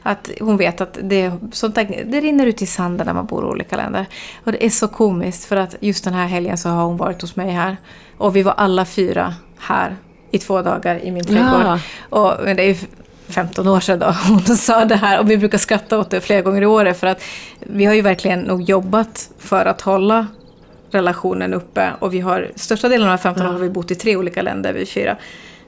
[0.03, 3.43] Att hon vet att det, sånt där, det rinner ut i sanden när man bor
[3.43, 4.05] i olika länder.
[4.43, 7.21] Och det är så komiskt för att just den här helgen så har hon varit
[7.21, 7.77] hos mig här.
[8.17, 9.95] Och vi var alla fyra här
[10.31, 11.61] i två dagar i min trädgård.
[11.65, 11.79] Ja.
[12.09, 12.75] Och, men det är ju
[13.27, 16.41] 15 år sedan då hon sa det här och vi brukar skratta åt det flera
[16.41, 17.23] gånger i året för att
[17.59, 20.27] vi har ju verkligen nog jobbat för att hålla
[20.91, 23.91] relationen uppe och vi har, största delen av de här 15 åren har vi bott
[23.91, 25.17] i tre olika länder, vi fyra.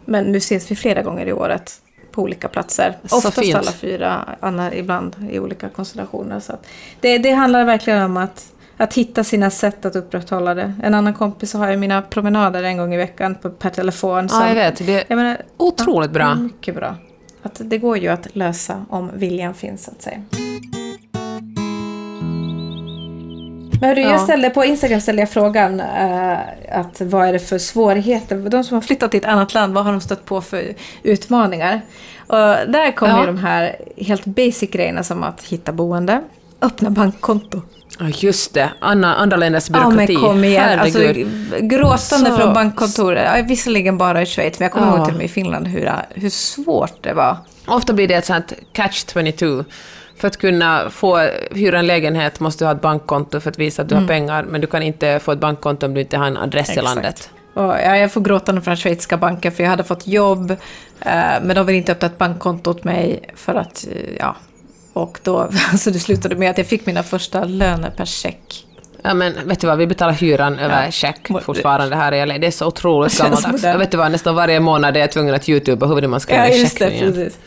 [0.06, 1.74] Men nu ses vi flera gånger i året
[2.12, 2.98] på olika platser.
[3.06, 3.56] Så Oftast fint.
[3.56, 6.40] alla fyra, Anna ibland i olika konstellationer.
[6.40, 6.54] Så
[7.00, 10.74] det, det handlar verkligen om att, att hitta sina sätt att upprätthålla det.
[10.84, 14.28] En annan kompis har ju mina promenader en gång i veckan på, per telefon.
[14.32, 14.78] Ja, jag vet.
[14.78, 16.36] Det är jag menar, otroligt bra.
[16.36, 16.96] Mycket bra.
[17.42, 20.24] Att det går ju att lösa om viljan finns, så att säga.
[23.82, 24.20] Men hörru, jag Ja.
[24.20, 26.38] ställde på Instagram ställde jag frågan eh,
[26.72, 28.36] att vad är det för svårigheter?
[28.50, 31.82] De som har flyttat till ett annat land, vad har de stött på för utmaningar?
[32.28, 32.38] Och
[32.72, 36.22] där kommer ju de här helt basic grejerna som att hitta boende,
[36.62, 37.62] öppna bankkonto.
[38.00, 38.70] Ja, just det.
[38.80, 40.16] Anna, andra länders Ja men byråkrati.
[40.16, 40.80] kom igen.
[40.80, 41.30] Alltså, Herregud.
[41.70, 43.16] gråtande Så- från bankkontor.
[43.16, 44.96] Ja, visserligen bara i Schweiz, men jag kommer Ja.
[44.98, 47.38] ihåg till och med i Finland hur, hur svårt det var.
[47.68, 49.64] Ofta blir det ett sånt catch 22.
[50.22, 53.82] För att kunna få hyra en lägenhet måste du ha ett bankkonto för att visa
[53.82, 56.26] att du har pengar, men du kan inte få ett bankkonto om du inte har
[56.28, 56.86] en adress i Exakt.
[56.96, 57.30] landet.
[57.54, 60.52] Och ja, jag får gråta från schweiziska banken för jag hade fått jobb.
[60.52, 60.58] Eh,
[61.42, 64.36] men de ville inte öppna ett bankkonto åt mig för att, eh, ja.
[64.94, 68.66] Och då, så det slutade med att jag fick mina första löner per check.
[69.04, 70.92] Ja, men vet du vad, vi betalar hyran över Ja.
[70.92, 72.38] check fortfarande här i LA.
[72.38, 73.64] Det är så otroligt Det gammaldags.
[73.64, 76.50] vet du vad, nästan varje månad är jag tvungen att youtuba hur man ska göra
[76.50, 76.90] Ja, just check det.
[76.90, 77.14] nu igen.
[77.14, 77.40] Precis.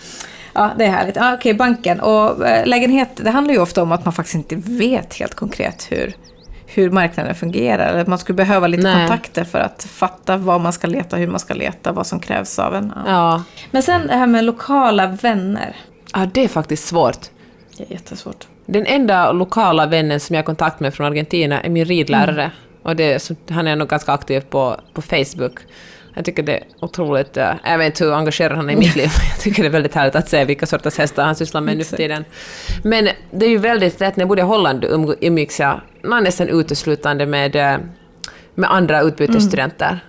[0.55, 1.17] Ja, det är härligt.
[1.17, 2.01] Ja, Okej, banken.
[2.01, 5.87] Och eh, lägenhet, det handlar ju ofta om att man faktiskt inte vet helt konkret
[5.91, 6.15] hur,
[6.67, 7.89] hur marknaden fungerar.
[7.89, 9.09] Eller att man skulle behöva lite Nej.
[9.09, 12.59] kontakter för att fatta vad man ska leta, hur man ska leta, vad som krävs
[12.59, 12.93] av en.
[12.97, 13.03] Ja.
[13.07, 13.43] Ja.
[13.71, 15.77] Men sen det här med lokala vänner.
[16.13, 17.31] ja, det är faktiskt svårt.
[17.77, 18.47] Det är jättesvårt.
[18.67, 22.43] Den enda lokala vännen som jag har kontakt med från Argentina är min ridlärare.
[22.43, 22.51] Mm.
[22.83, 25.59] Och det, han är nog ganska aktiv på, på Facebook.
[26.15, 27.37] Jag tycker det är otroligt...
[27.37, 29.69] eh, jag vet inte hur engagerad han är i mitt liv, men jag tycker det
[29.69, 32.25] är väldigt härligt att se vilka sorters hästar han sysslar med nu för tiden.
[32.83, 36.49] Men det är ju väldigt lätt, när jag bodde i Holland um- umgicks jag nästan
[36.49, 37.77] uteslutande med, eh,
[38.55, 40.01] med andra utbytesstudenter.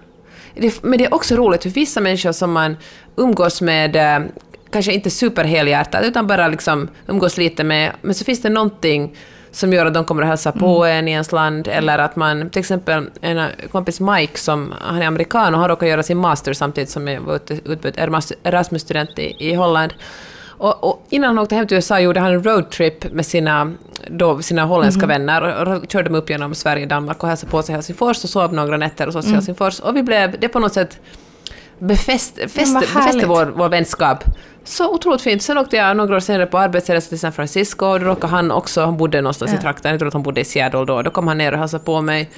[0.55, 2.77] Det, men det är också roligt för vissa människor som man
[3.15, 4.27] umgås med, eh,
[4.71, 9.15] kanske inte superhelhjärtat, utan bara liksom umgås lite med, men så finns det någonting
[9.55, 10.97] som gör att de kommer att hälsa på mm.
[10.97, 15.07] en i ens land, eller att man, till exempel en kompis Mike, som han är
[15.07, 17.97] amerikan och har råkat göra sin master samtidigt som jag var utbytt
[18.43, 19.93] Erasmus-student i, i Holland.
[20.57, 23.71] Och, och, innan han åkte hem till USA gjorde han en roadtrip med sina,
[24.07, 25.09] då, sina holländska mm.
[25.09, 28.23] vänner och, och körde dem upp genom Sverige, Danmark och hälsade på sig i Helsingfors
[28.23, 29.35] och sov några nätter hos oss i mm.
[29.35, 29.79] Helsingfors.
[29.79, 30.99] Och vi blev, det på något sätt
[31.79, 34.23] befäst, fäst, befäste vår, vår vänskap.
[34.63, 35.41] Så otroligt fint.
[35.41, 38.51] Sen åkte jag några år senare på arbetsresa till San Francisco och då råkade han
[38.51, 39.57] också, han bodde någonstans ja.
[39.59, 41.59] i trakten, jag tror att han bodde i Seattle då, då kom han ner och
[41.59, 42.29] hälsade på mig.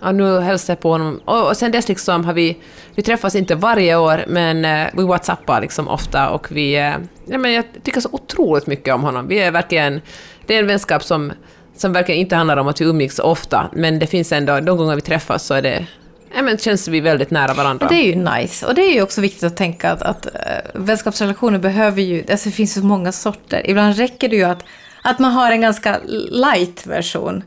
[0.00, 1.20] Och nu hälsar jag på honom.
[1.24, 2.56] Och, och sen dess liksom har vi,
[2.94, 6.78] vi träffas inte varje år, men uh, vi whatsappar liksom ofta och vi...
[6.78, 6.94] Uh,
[7.26, 9.28] ja, men jag tycker så otroligt mycket om honom.
[9.28, 10.00] Vi är verkligen...
[10.46, 11.32] Det är en vänskap som,
[11.76, 14.94] som verkligen inte handlar om att vi umgicks ofta, men det finns ändå, de gånger
[14.94, 15.86] vi träffas så är det
[16.34, 17.88] ja, men känns vi väldigt nära varandra.
[17.88, 18.66] Det är ju nice.
[18.66, 20.32] Och det är ju också viktigt att tänka att, att äh,
[20.74, 23.70] vänskapsrelationer behöver ju, alltså det finns så många sorter.
[23.70, 24.64] Ibland räcker det ju att,
[25.02, 25.98] att man har en ganska
[26.30, 27.42] light version.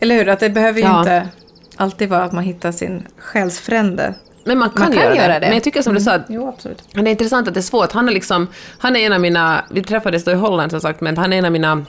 [0.00, 0.28] Eller hur?
[0.28, 0.98] Att det behöver ju ja.
[0.98, 1.28] inte
[1.76, 4.14] alltid vara att man hittar sin själsfrände.
[4.44, 5.38] Men man kan, man kan göra, göra det.
[5.38, 5.46] det.
[5.46, 6.00] Men jag tycker som mm.
[6.00, 6.82] du sa, att jo, absolut.
[6.92, 7.92] det är intressant att det är svårt.
[7.92, 8.46] Han är liksom,
[8.78, 11.38] han är en av mina, vi träffades då i Holland som sagt, men han är
[11.38, 11.84] en av mina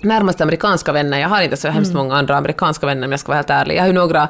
[0.00, 1.18] närmaste amerikanska vänner.
[1.18, 2.02] Jag har inte så hemskt mm.
[2.02, 3.76] många andra amerikanska vänner om jag ska vara helt ärlig.
[3.76, 4.28] Jag har ju några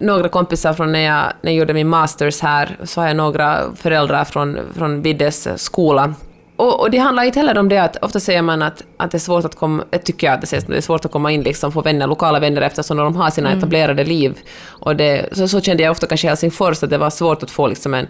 [0.00, 3.74] några kompisar från när jag, när jag gjorde min masters här, så har jag några
[3.76, 6.14] föräldrar från, från Viddes skola.
[6.56, 9.16] Och, och, det handlar inte heller om det att ofta säger man att, att det
[9.16, 11.72] är svårt att komma, jag tycker jag att det, är svårt att komma in liksom,
[11.72, 13.58] få vänner, lokala vänner eftersom de har sina mm.
[13.58, 14.38] etablerade liv.
[14.66, 17.50] Och det, så, så kände jag ofta kanske i Helsingfors att det var svårt att
[17.50, 18.06] få liksom en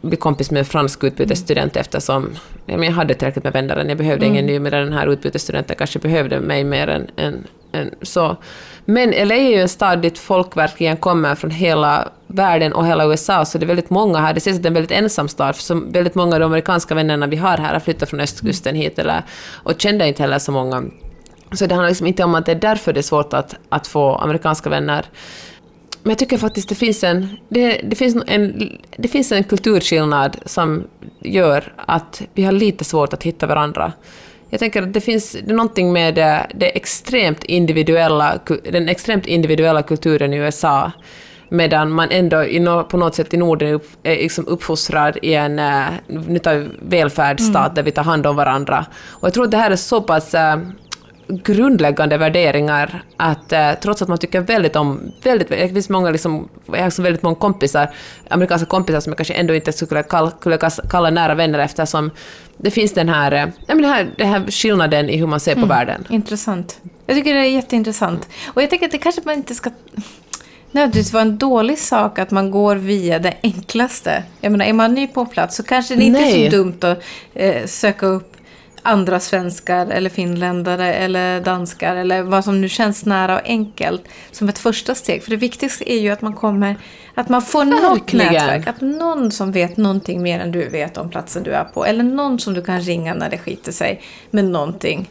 [0.00, 1.80] bli kompis med en fransk utbytesstudent mm.
[1.80, 2.30] eftersom
[2.66, 3.84] ja, jag hade tillräckligt med vänner.
[3.88, 4.34] Jag behövde mm.
[4.34, 8.36] ingen ny, men den här utbytesstudenten kanske behövde mig mer än, än, än så.
[8.90, 13.06] Men LA är ju en stad dit folk verkligen kommer från hela världen och hela
[13.06, 14.34] USA, så det är väldigt många här.
[14.34, 16.94] Det ses att det är en väldigt ensam stad, för väldigt många av de amerikanska
[16.94, 19.22] vännerna vi har här har flyttat från östkusten hit, eller,
[19.52, 20.84] och kände inte heller så många.
[21.52, 23.86] Så det handlar liksom inte om att det är därför det är svårt att, att
[23.86, 25.06] få amerikanska vänner.
[26.02, 30.36] Men jag tycker faktiskt det finns en, det, det, finns en, det finns en kulturskillnad
[30.44, 30.84] som
[31.20, 33.92] gör att vi har lite svårt att hitta varandra.
[34.50, 38.38] Jag tänker att det finns det någonting med det, det extremt individuella,
[38.70, 40.92] den extremt individuella kulturen i USA,
[41.48, 47.66] medan man ändå på något sätt i Norden är liksom uppfostrad i en uh, välfärdsstat
[47.66, 47.74] mm.
[47.74, 48.86] där vi tar hand om varandra.
[49.08, 50.56] Och jag tror att det här är så pass uh,
[51.28, 56.48] grundläggande värderingar att eh, trots att man tycker väldigt om, väldigt, det finns många liksom,
[56.66, 57.90] jag har väldigt många kompisar,
[58.28, 60.58] amerikanska kompisar som jag kanske ändå inte skulle kalla, skulle
[60.90, 62.10] kalla nära vänner eftersom
[62.56, 65.58] det finns den här, eh, den här, den här skillnaden i hur man ser på
[65.58, 66.06] mm, världen.
[66.10, 66.80] Intressant.
[67.06, 68.28] Jag tycker det är jätteintressant.
[68.54, 69.70] Och jag tänker att det kanske man inte ska
[70.70, 74.22] nödvändigtvis vara en dålig sak att man går via det enklaste.
[74.40, 76.46] Jag menar, är man ny på plats så kanske det inte Nej.
[76.46, 77.02] är så dumt att
[77.34, 78.37] eh, söka upp
[78.82, 84.48] andra svenskar eller finländare eller danskar eller vad som nu känns nära och enkelt som
[84.48, 85.22] ett första steg.
[85.22, 86.76] För det viktigaste är ju att man kommer,
[87.14, 87.82] att man får Verkligen.
[87.82, 88.66] något nätverk.
[88.66, 91.84] Att någon som vet någonting mer än du vet om platsen du är på.
[91.84, 95.08] Eller någon som du kan ringa när det skiter sig med någonting.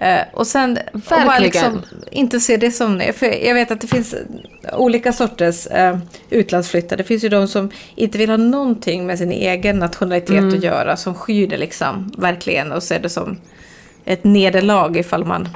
[0.00, 3.02] Eh, och sen och bara liksom inte se det som...
[3.14, 4.14] För jag vet att det finns
[4.72, 5.98] olika sorters eh,
[6.30, 6.96] utlandsflyttare.
[6.96, 10.54] Det finns ju de som inte vill ha någonting med sin egen nationalitet mm.
[10.54, 10.96] att göra.
[10.96, 12.72] Som skyr det liksom, verkligen.
[12.72, 13.38] Och ser det som
[14.04, 15.48] ett nederlag ifall man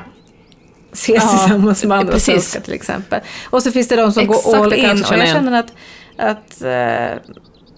[0.93, 2.35] ses ja, tillsammans med andra precis.
[2.35, 3.21] svenskar till exempel.
[3.51, 5.05] Och så finns det de som Exakt, går all in.
[5.05, 5.73] Och jag känner att,
[6.17, 7.35] att eh,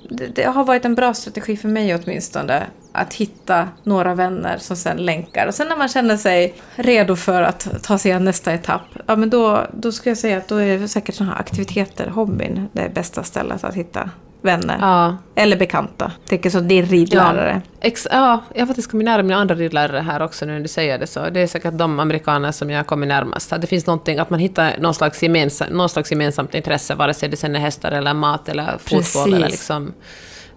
[0.09, 4.77] det, det, har varit en bra strategi för mig åtminstone att hitta några vänner som
[4.77, 5.47] sen länkar.
[5.47, 9.16] Och sen när man känner sig redo för att ta sig an nästa etapp, ja
[9.16, 12.68] men då, då skulle jag säga att då är det säkert sådana här aktiviteter, hobbyn,
[12.73, 14.11] det bästa stället att hitta
[14.42, 14.79] vänner.
[14.81, 15.16] Ja.
[15.35, 16.12] Eller bekanta.
[16.29, 17.62] Tänker så din ridlärare.
[17.64, 20.61] Ja, Ex ja, jag har faktiskt kommit nära mina andra ridlärare här också nu när
[20.61, 21.31] du säger det så.
[21.31, 23.53] Det är säkert de amerikaner som jag kommer närmast.
[23.53, 27.14] Att det finns någonting, att man hittar någon slags, gemensam, någon slags gemensamt intresse, vare
[27.14, 29.27] sig det sen är hästar eller mat eller fotboll Precis.
[29.27, 29.92] eller liksom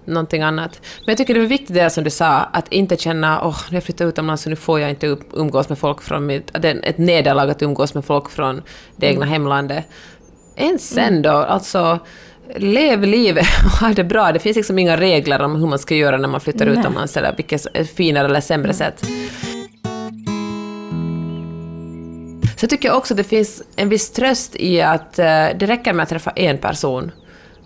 [0.05, 0.79] någonting annat.
[1.05, 3.59] Men jag tycker det var viktigt det som du sa, att inte känna åh, oh,
[3.69, 6.55] när jag flyttar utomlands så nu får jag inte umgås med folk från mitt...
[6.55, 8.61] Att det är ett nederlag att umgås med folk från
[8.95, 9.29] det egna mm.
[9.29, 9.85] hemlandet.
[10.55, 11.21] Än sen mm.
[11.21, 11.99] då, alltså
[12.55, 14.31] lev livet och ha det bra.
[14.31, 16.79] Det finns liksom inga regler om hur man ska göra när man flyttar Nej.
[16.79, 19.05] utomlands eller vilket finare eller sämre sätt.
[22.57, 25.25] Så tycker jag också att det finns en viss tröst i att uh,
[25.59, 27.11] det räcker med att träffa en person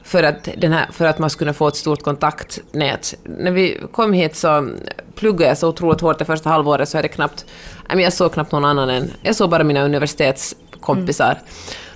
[0.04, 3.14] för att, den här, för att man skulle få ett stort kontaktnät.
[3.24, 4.70] När vi kom hit så
[5.16, 7.46] pluggade jag så otroligt hårt det första halvåret så jag, knappt,
[7.90, 9.12] jag såg knappt någon annan än...
[9.22, 11.32] Jag såg bara mina universitetskompisar.
[11.32, 11.46] Mm.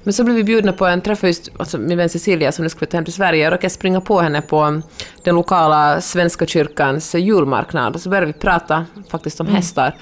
[0.04, 2.70] Men så blev vi bjudna på en träff just alltså min vän Cecilia som nu
[2.70, 3.44] skulle hem till Sverige.
[3.44, 4.82] Jag råkade springa på henne på
[5.24, 9.56] den lokala Svenska kyrkans julmarknad och så började vi prata faktiskt om mm.
[9.56, 9.96] hästar.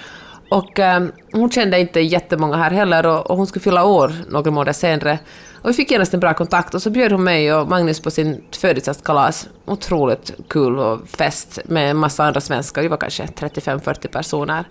[0.49, 4.51] Och eh, hon kände inte jättemånga här heller och, och hon skulle fylla år några
[4.51, 5.19] månader senare.
[5.61, 8.11] Och vi fick genast en bra kontakt och så bjöd hon mig och Magnus på
[8.11, 9.49] sin födelsedagskalas.
[9.65, 14.65] Otroligt kul och fest med en massa andra svenskar, vi var kanske 35-40 personer.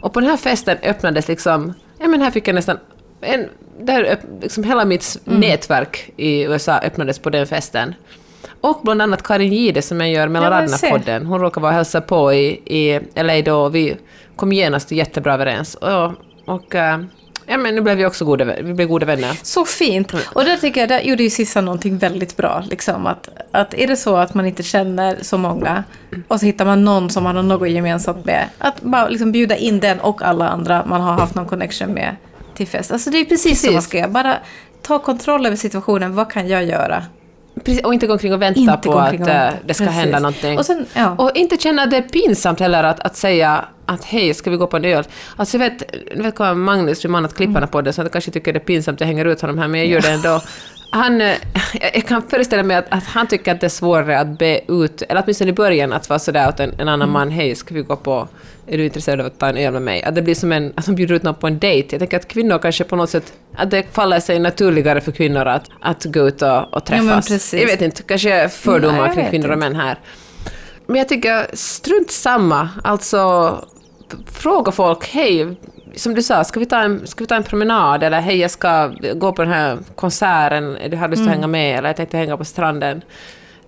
[0.00, 2.78] Och på den här festen öppnades liksom, ja men här fick jag nästan
[3.20, 5.40] en, där liksom hela mitt mm.
[5.40, 7.94] nätverk i USA öppnades på den festen.
[8.60, 11.26] Och bland annat Karin Gide som jag gör mellan raderna-podden.
[11.26, 13.96] Hon råkade vara och hälsa på i, i LA då och vi
[14.36, 15.74] kom genast jättebra överens.
[15.74, 16.12] Och,
[16.44, 16.98] och eh,
[17.50, 19.38] Ja, men nu blev vi också goda, vi blev goda vänner.
[19.42, 20.12] Så fint!
[20.32, 22.64] Och där tycker jag, där gjorde ju Sissa någonting väldigt bra.
[22.70, 25.84] Liksom, att, att är det så att man inte känner så många
[26.28, 28.48] och så hittar man någon som man har något gemensamt med.
[28.58, 32.16] Att bara liksom bjuda in den och alla andra man har haft någon connection med
[32.58, 32.92] till fest.
[32.92, 33.66] Alltså det är precis, precis.
[33.66, 34.08] så man ska göra.
[34.08, 34.38] Bara
[34.82, 36.14] ta kontroll över situationen.
[36.14, 37.04] Vad kan jag göra?
[37.64, 39.52] Precis, och inte gå omkring och vänta inte på att vänta.
[39.66, 40.00] det ska Precis.
[40.00, 40.58] hända någonting.
[40.58, 41.14] Och, sen, ja.
[41.18, 44.76] och, inte känna det pinsamt heller att, att säga att hej, ska vi gå på
[44.76, 45.04] en öl?
[45.36, 47.68] Alltså jag vet, jag vet Magnus, min man, att klipparna mm.
[47.68, 49.68] på det, så jag kanske tycker det är pinsamt att jag hänger ut honom här,
[49.68, 50.40] men jag gör det ändå.
[50.90, 51.36] Han, eh,
[51.94, 55.02] jag kan föreställa mig att, att, han tycker att det är svårare att be ut,
[55.02, 57.12] eller åtminstone i början, att vara sådär åt en, en annan mm.
[57.12, 58.28] man, hej, ska vi gå på
[58.70, 60.02] är du intresserad av att ta en öl med mig?
[60.02, 61.88] Att det blir som en, att de bjuder ut någon på en dejt.
[61.90, 65.46] Jag tänker att kvinnor kanske på något sätt, att det faller sig naturligare för kvinnor
[65.46, 67.52] att, att gå ut och, och träffas.
[67.52, 69.98] Ja, jag vet inte, kanske fördomar Nej, kring kvinnor och män här.
[70.86, 72.68] Men jag tycker, strunt samma.
[72.84, 73.64] Alltså,
[74.26, 75.56] fråga folk, hej,
[75.98, 78.02] som du sa, ska vi, ta en, ska vi ta en promenad?
[78.02, 81.28] Eller hej, jag ska gå på den här konserten, har du lust att mm.
[81.28, 81.78] hänga med?
[81.78, 83.02] Eller jag tänkte hänga på stranden.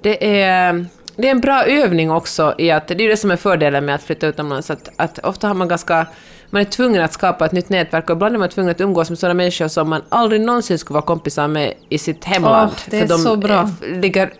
[0.02, 3.30] Det är det är en bra övning också i att, det är ju det som
[3.30, 6.06] är fördelen med att flytta utomlands, att, att ofta har man ganska
[6.50, 9.10] man är tvungen att skapa ett nytt nätverk och ibland är man tvungen att umgås
[9.10, 12.70] med sådana människor som man aldrig någonsin skulle vara kompisar med i sitt hemland.
[12.70, 13.70] Oh, det är för de så bra.
[13.82, 14.32] ligger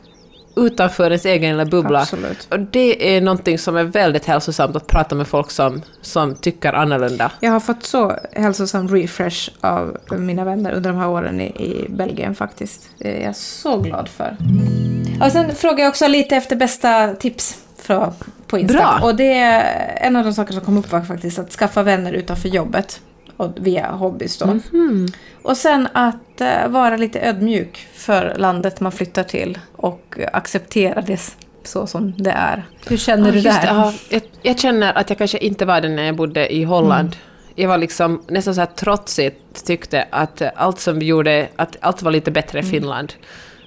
[0.56, 2.00] utanför ens egen lilla bubbla.
[2.00, 2.48] Absolut.
[2.50, 6.72] Och det är någonting som är väldigt hälsosamt, att prata med folk som, som tycker
[6.72, 7.32] annorlunda.
[7.40, 11.86] Jag har fått så hälsosam refresh av mina vänner under de här åren i, i
[11.88, 12.90] Belgien faktiskt.
[12.98, 14.36] Det är jag så glad för.
[15.24, 18.12] Och sen frågar jag också lite efter bästa tips för,
[18.46, 18.78] på Insta.
[18.78, 19.00] Bra.
[19.02, 22.12] Och det är en av de saker som kom upp var faktiskt att skaffa vänner
[22.12, 23.00] utanför jobbet.
[23.40, 24.44] Och via hobbys då.
[24.44, 25.14] Mm -hmm.
[25.42, 31.20] Och sen att uh, vara lite ödmjuk för landet man flyttar till och acceptera det
[31.64, 32.64] så som det är.
[32.86, 33.66] Hur känner ja, du där?
[33.66, 37.08] Ja, jag, jag, känner att jag kanske inte var det när jag bodde i Holland.
[37.08, 37.18] Mm.
[37.54, 42.02] Jag var liksom nästan så här trotsigt tyckte att allt som vi gjorde, att allt
[42.02, 42.72] var lite bättre i mm.
[42.72, 43.12] Finland.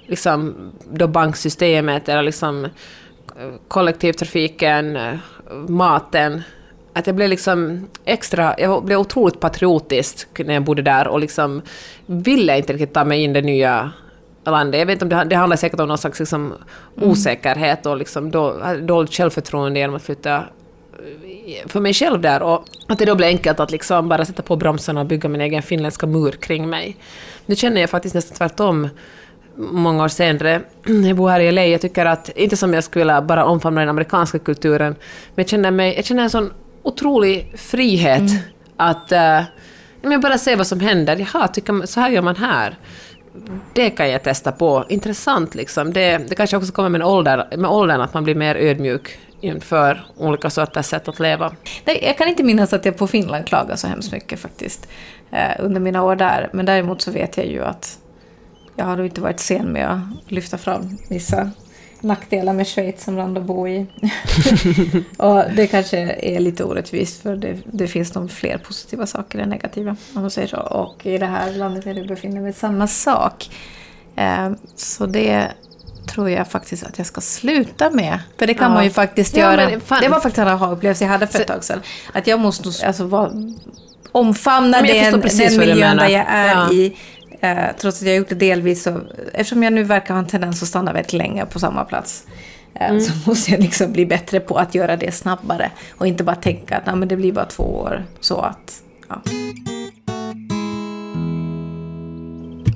[0.06, 0.54] Liksom
[0.92, 2.68] då banksystemet eller liksom
[3.68, 4.98] kollektivtrafiken,
[5.68, 6.42] maten,
[6.94, 11.62] att jag blev liksom extra, jag blev otroligt patriotisk när jag bodde där och liksom
[12.06, 13.92] ville inte riktigt ta mig in det nya
[14.44, 14.78] landet.
[14.78, 16.52] Jag vet inte om det, det handlar säkert om någon slags liksom
[16.96, 17.10] mm.
[17.10, 22.64] osäkerhet och liksom då, dåligt självförtroende genom att flytta eh, för mig själv där och
[22.88, 25.62] att det då blev enkelt att liksom bara sätta på bromsarna och bygga min egen
[25.62, 26.96] finländska mur kring mig.
[27.46, 28.88] Nu känner jag faktiskt nästan tvärtom
[29.56, 30.60] många år senare.
[31.06, 31.64] Jag bor här i LA.
[31.64, 34.94] Jag tycker att, inte som jag skulle vilja bara omfamna den amerikanska kulturen,
[35.34, 36.50] men jag känner, mig, jag känner en sån
[36.84, 38.42] otrolig frihet mm.
[38.76, 39.42] att uh,
[40.02, 41.16] men bara se vad som händer.
[41.16, 42.78] Jaha, tycker så här gör man här.
[43.72, 44.84] Det kan jag testa på.
[44.88, 45.92] Intressant liksom.
[45.92, 50.06] Det, det kanske också kommer med, ålder, med åldern att man blir mer ödmjuk inför
[50.16, 51.52] olika sorters sätt att leva.
[51.84, 54.88] Nej, jag kan inte minnas att jag på Finland klagar så hemskt mycket faktiskt.
[55.30, 56.50] Eh, under mina år där.
[56.52, 57.98] Men däremot så vet jag ju att
[58.76, 61.50] jag har inte varit sen med att lyfta fram vissa
[62.04, 63.86] nackdelar med Schweiz som land att bo i.
[65.16, 69.48] och det kanske är lite orättvist för det, det finns nog fler positiva saker än
[69.48, 69.96] negativa.
[70.14, 70.56] Om man säger så.
[70.56, 73.50] Och i det här landet där du befinner mig samma sak.
[74.16, 75.48] Eh, så det
[76.06, 78.18] tror jag faktiskt att jag ska sluta med.
[78.38, 78.74] För det kan ja.
[78.74, 79.66] man ju faktiskt ja, göra.
[80.00, 81.80] Det var faktiskt en aha-upplevelse jag hade för ett tag sedan.
[82.12, 83.30] Att jag måste alltså, vara,
[84.12, 86.72] omfamna den, den miljön där jag är ja.
[86.72, 86.96] i.
[87.44, 89.00] Eh, trots att jag gjort det delvis så,
[89.32, 92.26] eftersom jag nu verkar ha en tendens att stanna väldigt länge på samma plats.
[92.74, 93.00] Eh, mm.
[93.00, 95.70] Så måste jag liksom bli bättre på att göra det snabbare.
[95.98, 98.04] Och inte bara tänka att men det blir bara två år.
[98.20, 99.22] Så att, ja.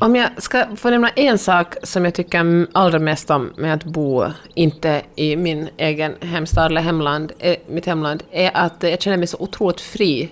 [0.00, 3.84] Om jag ska få nämna en sak som jag tycker allra mest om med att
[3.84, 9.16] bo inte i min egen hemstad eller hemland, eh, mitt hemland, är att jag känner
[9.16, 10.30] mig så otroligt fri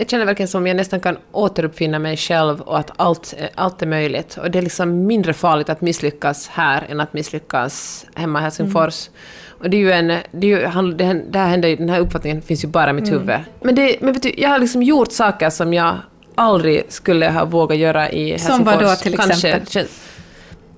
[0.00, 3.86] jag känner verkligen som jag nästan kan återuppfinna mig själv och att allt, allt är
[3.86, 4.36] möjligt.
[4.36, 9.08] Och det är liksom mindre farligt att misslyckas här än att misslyckas hemma i Helsingfors.
[9.08, 9.58] Mm.
[9.58, 10.06] Och det är ju en...
[10.30, 13.08] Det, är ju, det, det här händer, den här uppfattningen finns ju bara i mitt
[13.08, 13.20] mm.
[13.20, 13.36] huvud.
[13.60, 15.96] Men, det, men vet du, jag har liksom gjort saker som jag
[16.34, 18.56] aldrig skulle ha vågat göra i Helsingfors.
[18.56, 19.50] Som vad då till exempel?
[19.52, 19.86] Kanske,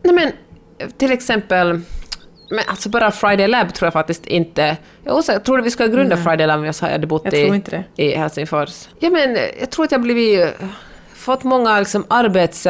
[0.02, 0.32] nej men,
[0.98, 1.80] till exempel
[2.50, 4.76] Men alltså bara Friday Lab tror jag faktiskt inte...
[5.04, 6.24] Jag, jag trodde vi skulle grunda Nej.
[6.24, 8.88] Friday Lab om jag hade bott Jag i, i Helsingfors.
[8.98, 10.48] Ja, men jag tror att jag blivit...
[11.14, 12.66] fått många liksom, arbets...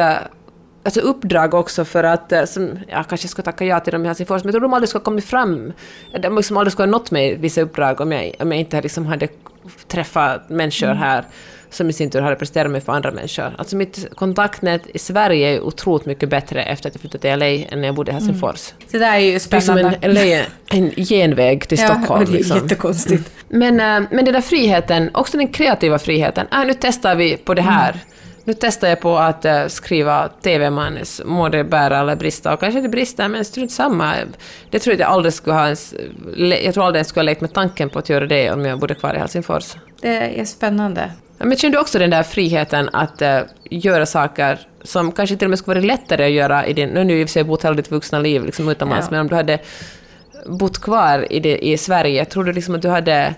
[0.83, 4.07] Alltså uppdrag också för att, eh, som, jag kanske skulle tacka ja till dem i
[4.07, 5.73] Helsingfors, men jag tror de aldrig skulle ha kommit fram,
[6.21, 9.05] de liksom aldrig skulle ha nått mig vissa uppdrag om jag, om jag inte liksom
[9.05, 9.27] hade
[9.87, 10.97] träffat människor Mm.
[10.97, 11.25] här
[11.71, 13.55] som i sin tur hade presterat mig för andra människor.
[13.57, 17.45] Alltså mitt kontaktnät i Sverige är otroligt mycket bättre efter att jag flyttade till LA
[17.45, 18.59] än när jag bodde i Helsingfors.
[18.59, 20.45] Så det där är ju Det är som spännande.
[20.69, 22.21] en, en genväg till Stockholm.
[22.21, 22.57] Ja, det är liksom.
[22.57, 23.31] jättekonstigt.
[23.47, 27.53] Men, eh, men den där friheten, också den kreativa friheten, äh, nu testar vi på
[27.53, 27.99] det här.
[28.43, 32.81] Nu testar jag på att eh, skriva TV-manus, må det bära eller brista, och kanske
[32.81, 34.13] det brister, men strunt samma.
[34.69, 35.93] Det tror jag aldrig skulle ha ens,
[36.63, 38.79] jag tror aldrig jag skulle ha lekt med tanken på att göra det om jag
[38.79, 39.75] bodde kvar i Helsingfors.
[40.01, 41.11] Det är spännande.
[41.41, 43.39] Ja, Men känner du också den där friheten att eh,
[43.69, 46.89] göra saker som kanske till och med skulle vara lättare att göra i din...
[46.89, 49.11] Nu har du i och för sig bott hela ditt vuxna liv liksom utomlands, Ja.
[49.11, 49.59] men om du hade
[50.45, 53.35] bott kvar i, det, i Sverige, tror du liksom att du hade,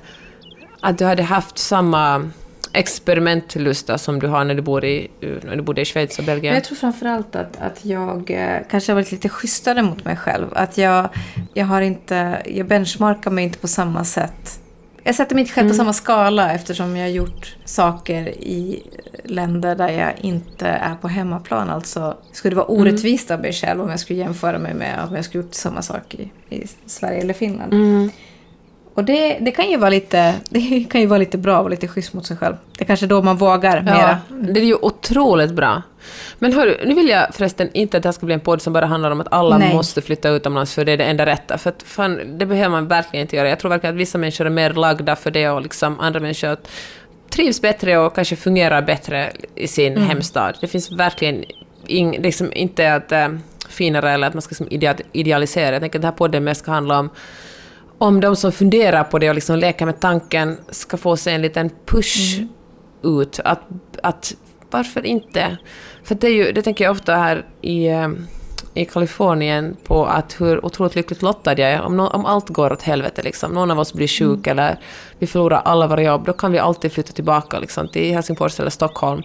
[0.82, 2.30] att du hade haft samma
[2.74, 5.08] experimentlusta som du har när du, bor i,
[5.42, 6.54] när du bodde i Schweiz och Belgien?
[6.54, 10.48] jag tror framförallt att, att jag eh, kanske har varit lite schysstare mot mig själv.
[10.56, 11.10] Att jag,
[11.54, 14.60] jag har inte, jag benchmarkar mig inte på samma sätt.
[15.04, 18.84] Jag sätter mig inte själv på samma skala eftersom jag har gjort saker i
[19.24, 21.70] länder där jag inte är på hemmaplan.
[21.70, 25.16] Alltså skulle det vara orättvist av mig själv om jag skulle jämföra mig med om
[25.16, 27.74] jag skulle gjort samma sak i, i Sverige eller Finland.
[28.96, 31.88] Och det, det, kan ju vara lite, det kan ju vara lite bra och lite
[31.88, 32.56] schysst mot sig själv.
[32.78, 34.18] Det är kanske då man vågar Ja, mera.
[34.54, 35.82] det är ju otroligt bra.
[36.40, 38.74] Men hörru, nu vill jag förresten inte att det här ska bli en podd som
[38.74, 39.74] bara handlar om att alla Nej.
[39.74, 41.58] måste flytta utomlands för det är det enda rätta.
[41.58, 43.50] För att fan, det behöver man verkligen inte göra.
[43.50, 46.58] Jag tror verkligen att vissa människor är mer lagda för det och liksom andra människor
[47.30, 50.10] trivs bättre och kanske fungerar bättre i sin Mm.
[50.10, 50.54] hemstad.
[50.62, 51.44] Det finns verkligen
[51.88, 53.28] ing, liksom inte att äh,
[53.70, 55.72] finare eller att man ska liksom idea- idealisera.
[55.72, 57.10] Jag tänker att den här podden mest ska handla om
[57.98, 61.42] om de som funderar på det och liksom leker med tanken ska få sig en
[61.42, 62.42] liten push
[63.04, 63.40] ut.
[63.46, 63.62] Att,
[64.04, 64.36] att
[64.72, 65.58] varför inte?
[66.04, 68.10] För det, är ju, det tänker jag ofta här i, eh,
[68.74, 71.82] i Kalifornien på att hur otroligt lyckligt lottad jag är.
[71.82, 73.52] Om, nå- om allt går åt helvete, liksom.
[73.52, 74.80] någon av oss blir sjuk eller
[75.20, 78.70] vi förlorar alla våra jobb, då kan vi alltid flytta tillbaka liksom, till Helsingfors eller
[78.70, 79.22] Stockholm.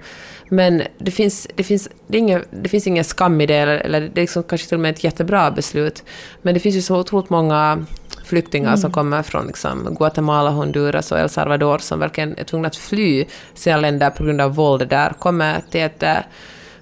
[0.48, 4.00] Men det finns, det finns, det inga, det finns ingen skam i det, eller, eller
[4.00, 6.04] det är liksom kanske till och med ett jättebra beslut.
[6.42, 7.86] Men det finns ju så otroligt många
[8.24, 12.76] flyktingar som kommer från liksom Guatemala, Honduras och El Salvador som verkligen är tvungna att
[12.76, 16.16] fly sina länder på grund av våld där, kommer till, ett, eh,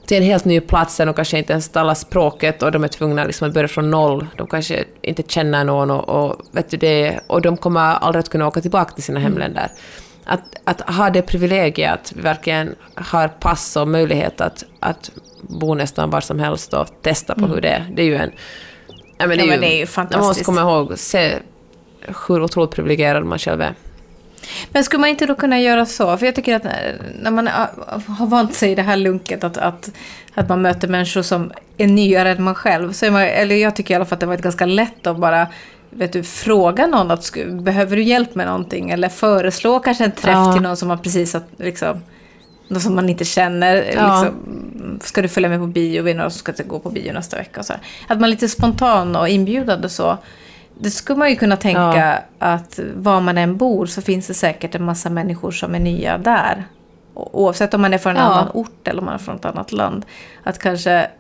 [0.07, 2.89] till en helt ny plats där de kanske inte ens talar språket och de är
[2.89, 4.27] tvungna liksom att börja från noll.
[4.37, 8.29] De kanske inte känner någon och, och, vet du det, och de kommer aldrig att
[8.29, 9.69] kunna åka tillbaka till sina hemländer.
[10.25, 15.11] Att, att ha det privilegiet att vi verkligen har pass och möjlighet att, att
[15.41, 18.31] bo nästan var som helst och testa på hur det är, det är ju en...
[19.19, 20.47] Ja, men det är men det är ju Man måste fantastiskt.
[20.47, 21.33] komma ihåg, se
[22.29, 23.75] hur otroligt privilegierad man själv är.
[24.71, 26.17] Men skulle man inte då kunna göra så?
[26.17, 27.69] För jag tycker att när- när man är-
[28.19, 29.91] har vant sig i det här lunket att, att,
[30.35, 32.93] att man möter människor som är nyare än man själv.
[32.93, 35.17] Så man, eller jag tycker i alla fall att det har varit ganska lätt att
[35.19, 35.47] bara
[35.91, 38.91] vet du, fråga någon att behöver du hjälp med någonting?
[38.91, 40.53] Eller föreslå kanske en träff Ja.
[40.53, 42.03] till någon som man precis har liksom,
[42.69, 43.77] någon som man inte känner.
[43.77, 44.23] Ja.
[44.23, 46.03] Liksom, ska du följa med på bio?
[46.03, 47.61] Vi är några som ska gå på bio nästa vecka.
[47.61, 47.83] Och så här.
[48.09, 50.19] Att man är lite spontan och inbjudande så.
[50.79, 54.75] Det skulle man ju kunna tänka att var man än bor så finns det säkert
[54.75, 56.65] en massa människor som är nya där.
[57.15, 58.29] Oavsett om man är från en Ja.
[58.29, 60.07] annan ort eller om man är från ett annat land.
[60.43, 61.11] Att kanske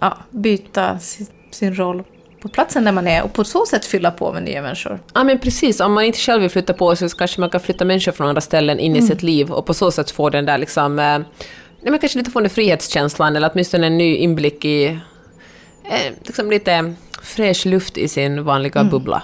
[0.00, 0.98] ja, byta
[1.50, 2.02] sin roll
[2.44, 4.98] på platsen där man är och på så sätt fylla på med nya människor.
[5.14, 7.60] Ja men precis, om man inte själv vill flytta på sig så kanske man kan
[7.60, 9.08] flytta människor från andra ställen in i Mm.
[9.08, 10.98] sitt liv och på så sätt få den där liksom...
[10.98, 11.24] Eh, nej,
[11.80, 14.84] men kanske lite få den frihetskänslan eller åtminstone en ny inblick i...
[15.84, 19.22] Eh, liksom lite fräsch luft i sin vanliga bubbla.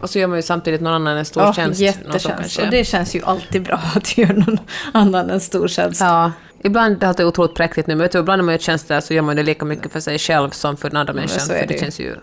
[0.00, 1.48] Och så gör man ju samtidigt någon annan en stor Mm.
[1.48, 1.80] Ja, tjänst.
[1.80, 2.58] Jättetjänst.
[2.58, 4.58] Och det känns ju alltid bra att göra någon
[4.92, 6.00] annan en stor tjänst.
[6.00, 6.32] Ja,
[6.64, 9.14] ibland det låter otroligt präktigt nu, men vet du, ibland när man gör tjänster så
[9.14, 11.50] gör man det lika mycket för sig själv som för den andra människan.
[11.50, 12.16] är För det det känns ju...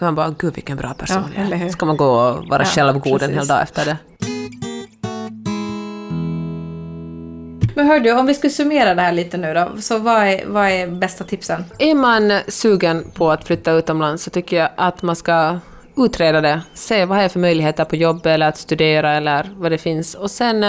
[0.00, 1.64] För man bara, gud vilken bra person Ja, eller jag är.
[1.64, 1.70] hur?
[1.70, 3.96] Ska man gå och vara Ja, självgod en hel dag efter det?
[7.74, 9.80] Men hör du, om vi skulle summera det här lite nu då.
[9.80, 11.64] Så vad är, vad är bästa tipsen?
[11.78, 15.58] Är man sugen på att flytta utomlands så tycker jag att man ska
[15.96, 16.60] utreda det.
[16.74, 20.14] Se vad är för möjligheter på jobb eller att studera eller vad det finns.
[20.14, 20.60] Och sen,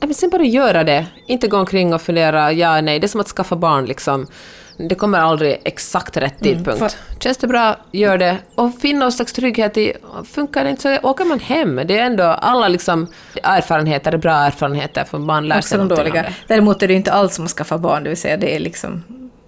[0.00, 1.06] men sen bara göra det.
[1.26, 2.98] Inte gå omkring och fundera ja nej.
[2.98, 4.26] Det är som att skaffa barn liksom.
[4.88, 6.78] Det kommer aldrig exakt rätt tidpunkt.
[6.78, 8.36] för- Känns det bra, gör det.
[8.54, 9.92] Och finn någon slags trygghet i,
[10.32, 11.76] funkar det inte så åker man hem.
[11.76, 13.06] Det är ändå alla liksom
[13.42, 16.22] erfarenheter, är bra erfarenheter för man lär Också sig någonting av dåliga.
[16.22, 16.34] det.
[16.46, 19.04] Däremot är det inte alls som att skaffa barn, det vill säga det är liksom...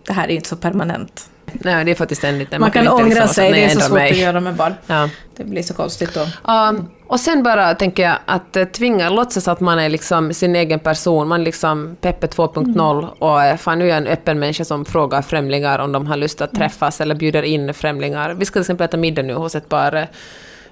[0.06, 1.28] Det här är inte så permanent.
[1.52, 2.60] Nej, det är faktiskt en liten...
[2.60, 4.10] Man kan inte ångra liksom sig, det är så svårt mig.
[4.10, 4.74] att göra med barn.
[4.86, 5.08] Ja.
[5.36, 6.52] Det blir så konstigt då.
[6.52, 10.56] Um, och sen bara tänker jag att eh, tvinga, låtsas att man är liksom sin
[10.56, 14.38] egen person, man är liksom Peppe 2.0 och eh, fan nu är jag en öppen
[14.38, 18.34] människa som frågar främlingar om de har lust att träffas eller bjuder in främlingar.
[18.34, 20.04] Vi ska till exempel äta middag nu hos ett par eh,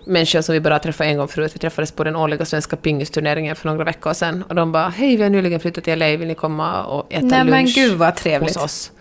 [0.04, 1.52] människor som vi bara träffat en gång förut.
[1.54, 5.16] Vi träffades på den årliga svenska pingisturneringen för några veckor sedan och de bara hej
[5.16, 7.98] vi har nyligen flyttat till LA, vill ni komma och äta Nej lunch men gud
[7.98, 8.56] vad trevligt.
[8.56, 8.92] hos oss?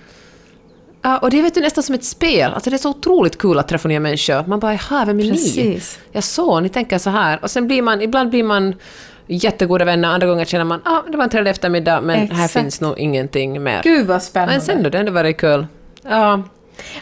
[1.02, 2.52] Ja, och det är vet du, nästan som ett spel.
[2.54, 4.44] Alltså det är så otroligt kul att träffa nya människor.
[4.48, 5.32] Man bara, jaha, vem är ni?
[5.32, 6.00] Precis.
[6.12, 7.40] Jag så, ni tänker så här.
[7.42, 8.76] Och sen blir man, ibland blir man
[9.28, 12.54] jättegoda vänner, andra gånger känner man, ah, det var en trevlig eftermiddag, men här Exakt.
[12.54, 13.82] finns nog ingenting mer.
[13.84, 14.54] Gud vad spännande.
[14.54, 15.68] Men sen då, det ändå varit kul.
[16.04, 16.44] Ja,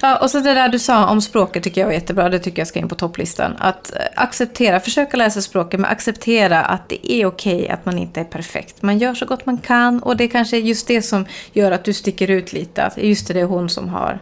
[0.01, 2.29] Ja, och så det där du sa om språket tycker jag var jättebra.
[2.29, 3.55] Det tycker jag ska in på topplistan.
[3.59, 8.19] Att eh, acceptera, försöka läsa språket, men acceptera att det är okej att man inte
[8.19, 8.81] är perfekt.
[8.81, 11.83] Man gör så gott man kan och det är kanske just det som gör att
[11.83, 12.83] du sticker ut lite.
[12.83, 14.19] Att just det är hon som har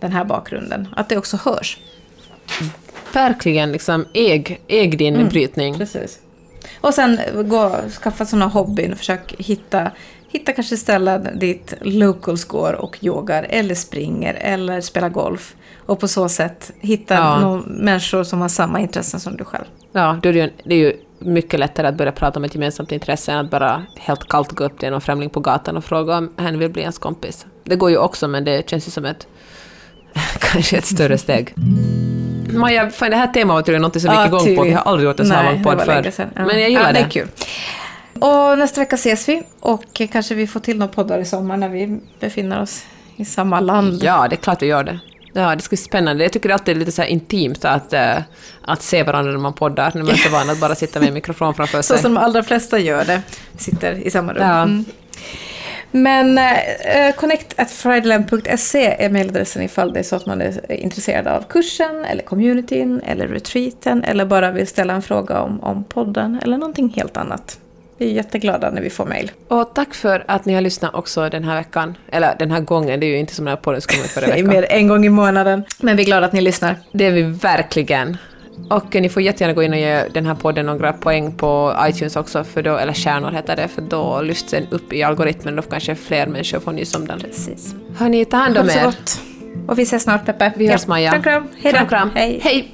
[0.00, 0.88] den här bakgrunden.
[0.96, 1.78] Att det också hörs.
[3.12, 5.28] verkligen liksom äg, äg din Mm.
[5.28, 5.78] brytning.
[5.78, 6.18] Precis.
[6.80, 9.90] Och sen gå, skaffa sådana hobbyn och försök hitta,
[10.28, 15.54] hitta kanske ställen dit locals går och yogar eller springer eller spelar golf.
[15.86, 17.62] Och på så sätt hitta Ja.
[17.66, 19.64] människor som har samma intressen som du själv.
[19.92, 22.54] Ja, då är det, ju, det är ju mycket lättare att börja prata om ett
[22.54, 25.84] gemensamt intresse än att bara helt kallt gå upp till någon främling på gatan och
[25.84, 27.46] fråga om hen vill bli ens kompis.
[27.64, 29.26] Det går ju också, men det känns ju som ett
[30.38, 31.54] kanske ett större steg.
[32.52, 34.62] Maja, fan, det här temat var något som vi gick igång på.
[34.62, 36.28] Vi har aldrig gjort en så här lång det podd förr.
[36.34, 36.92] Men jag gillar ja, det.
[36.92, 36.98] det.
[36.98, 37.28] är kul.
[38.20, 41.68] Och nästa vecka ses vi och kanske vi får till några poddar i sommar när
[41.68, 42.84] vi befinner oss
[43.16, 44.02] i samma land.
[44.02, 44.98] Ja, det är klart vi gör det.
[45.32, 46.24] Ja, det ska bli spännande.
[46.24, 48.16] Jag tycker det alltid är lite så intimt att, eh,
[48.62, 49.92] att se varandra när man poddar.
[49.94, 52.02] När man är så van att bara sitta med en mikrofon framför Så sig.
[52.02, 53.22] som de allra flesta gör det.
[53.58, 54.42] Sitter i samma rum.
[54.42, 54.62] Ja.
[54.62, 54.84] Mm.
[55.90, 62.04] Men eh, connect.fridaland.se är mejladressen ifall det är så att man är intresserad av kursen,
[62.04, 66.88] eller communityn, eller retreaten, eller bara vill ställa en fråga om, om podden, eller någonting
[66.96, 67.58] helt annat.
[67.98, 69.30] Vi är jätteglada när vi får mejl.
[69.48, 71.94] Och tack för att ni har lyssnat också den här veckan.
[72.12, 74.26] Eller den här gången, det är ju inte som den här podden skulle komma förra
[74.26, 74.48] Det är veckan.
[74.48, 75.64] mer en gång i månaden.
[75.80, 76.76] Men vi är glada att ni lyssnar.
[76.92, 78.16] Det är vi verkligen.
[78.70, 82.16] Och ni får jättegärna gå in och ge den här podden några poäng på iTunes
[82.16, 85.64] också, för då, eller stjärnor heter det, för då lyfts den upp i algoritmen och
[85.64, 87.20] då kanske fler människor får nys om den.
[87.20, 87.74] Precis.
[87.98, 88.84] Hörni, ta hand Ha om det så er.
[88.84, 89.20] gott.
[89.68, 90.52] Och vi ses snart Peppe.
[90.56, 91.10] Vi hörs Maja.
[91.10, 91.48] Kram, kram.
[91.62, 91.78] Hej då.
[91.78, 92.10] Kram, kram.
[92.14, 92.40] Hej.
[92.42, 92.72] Hej.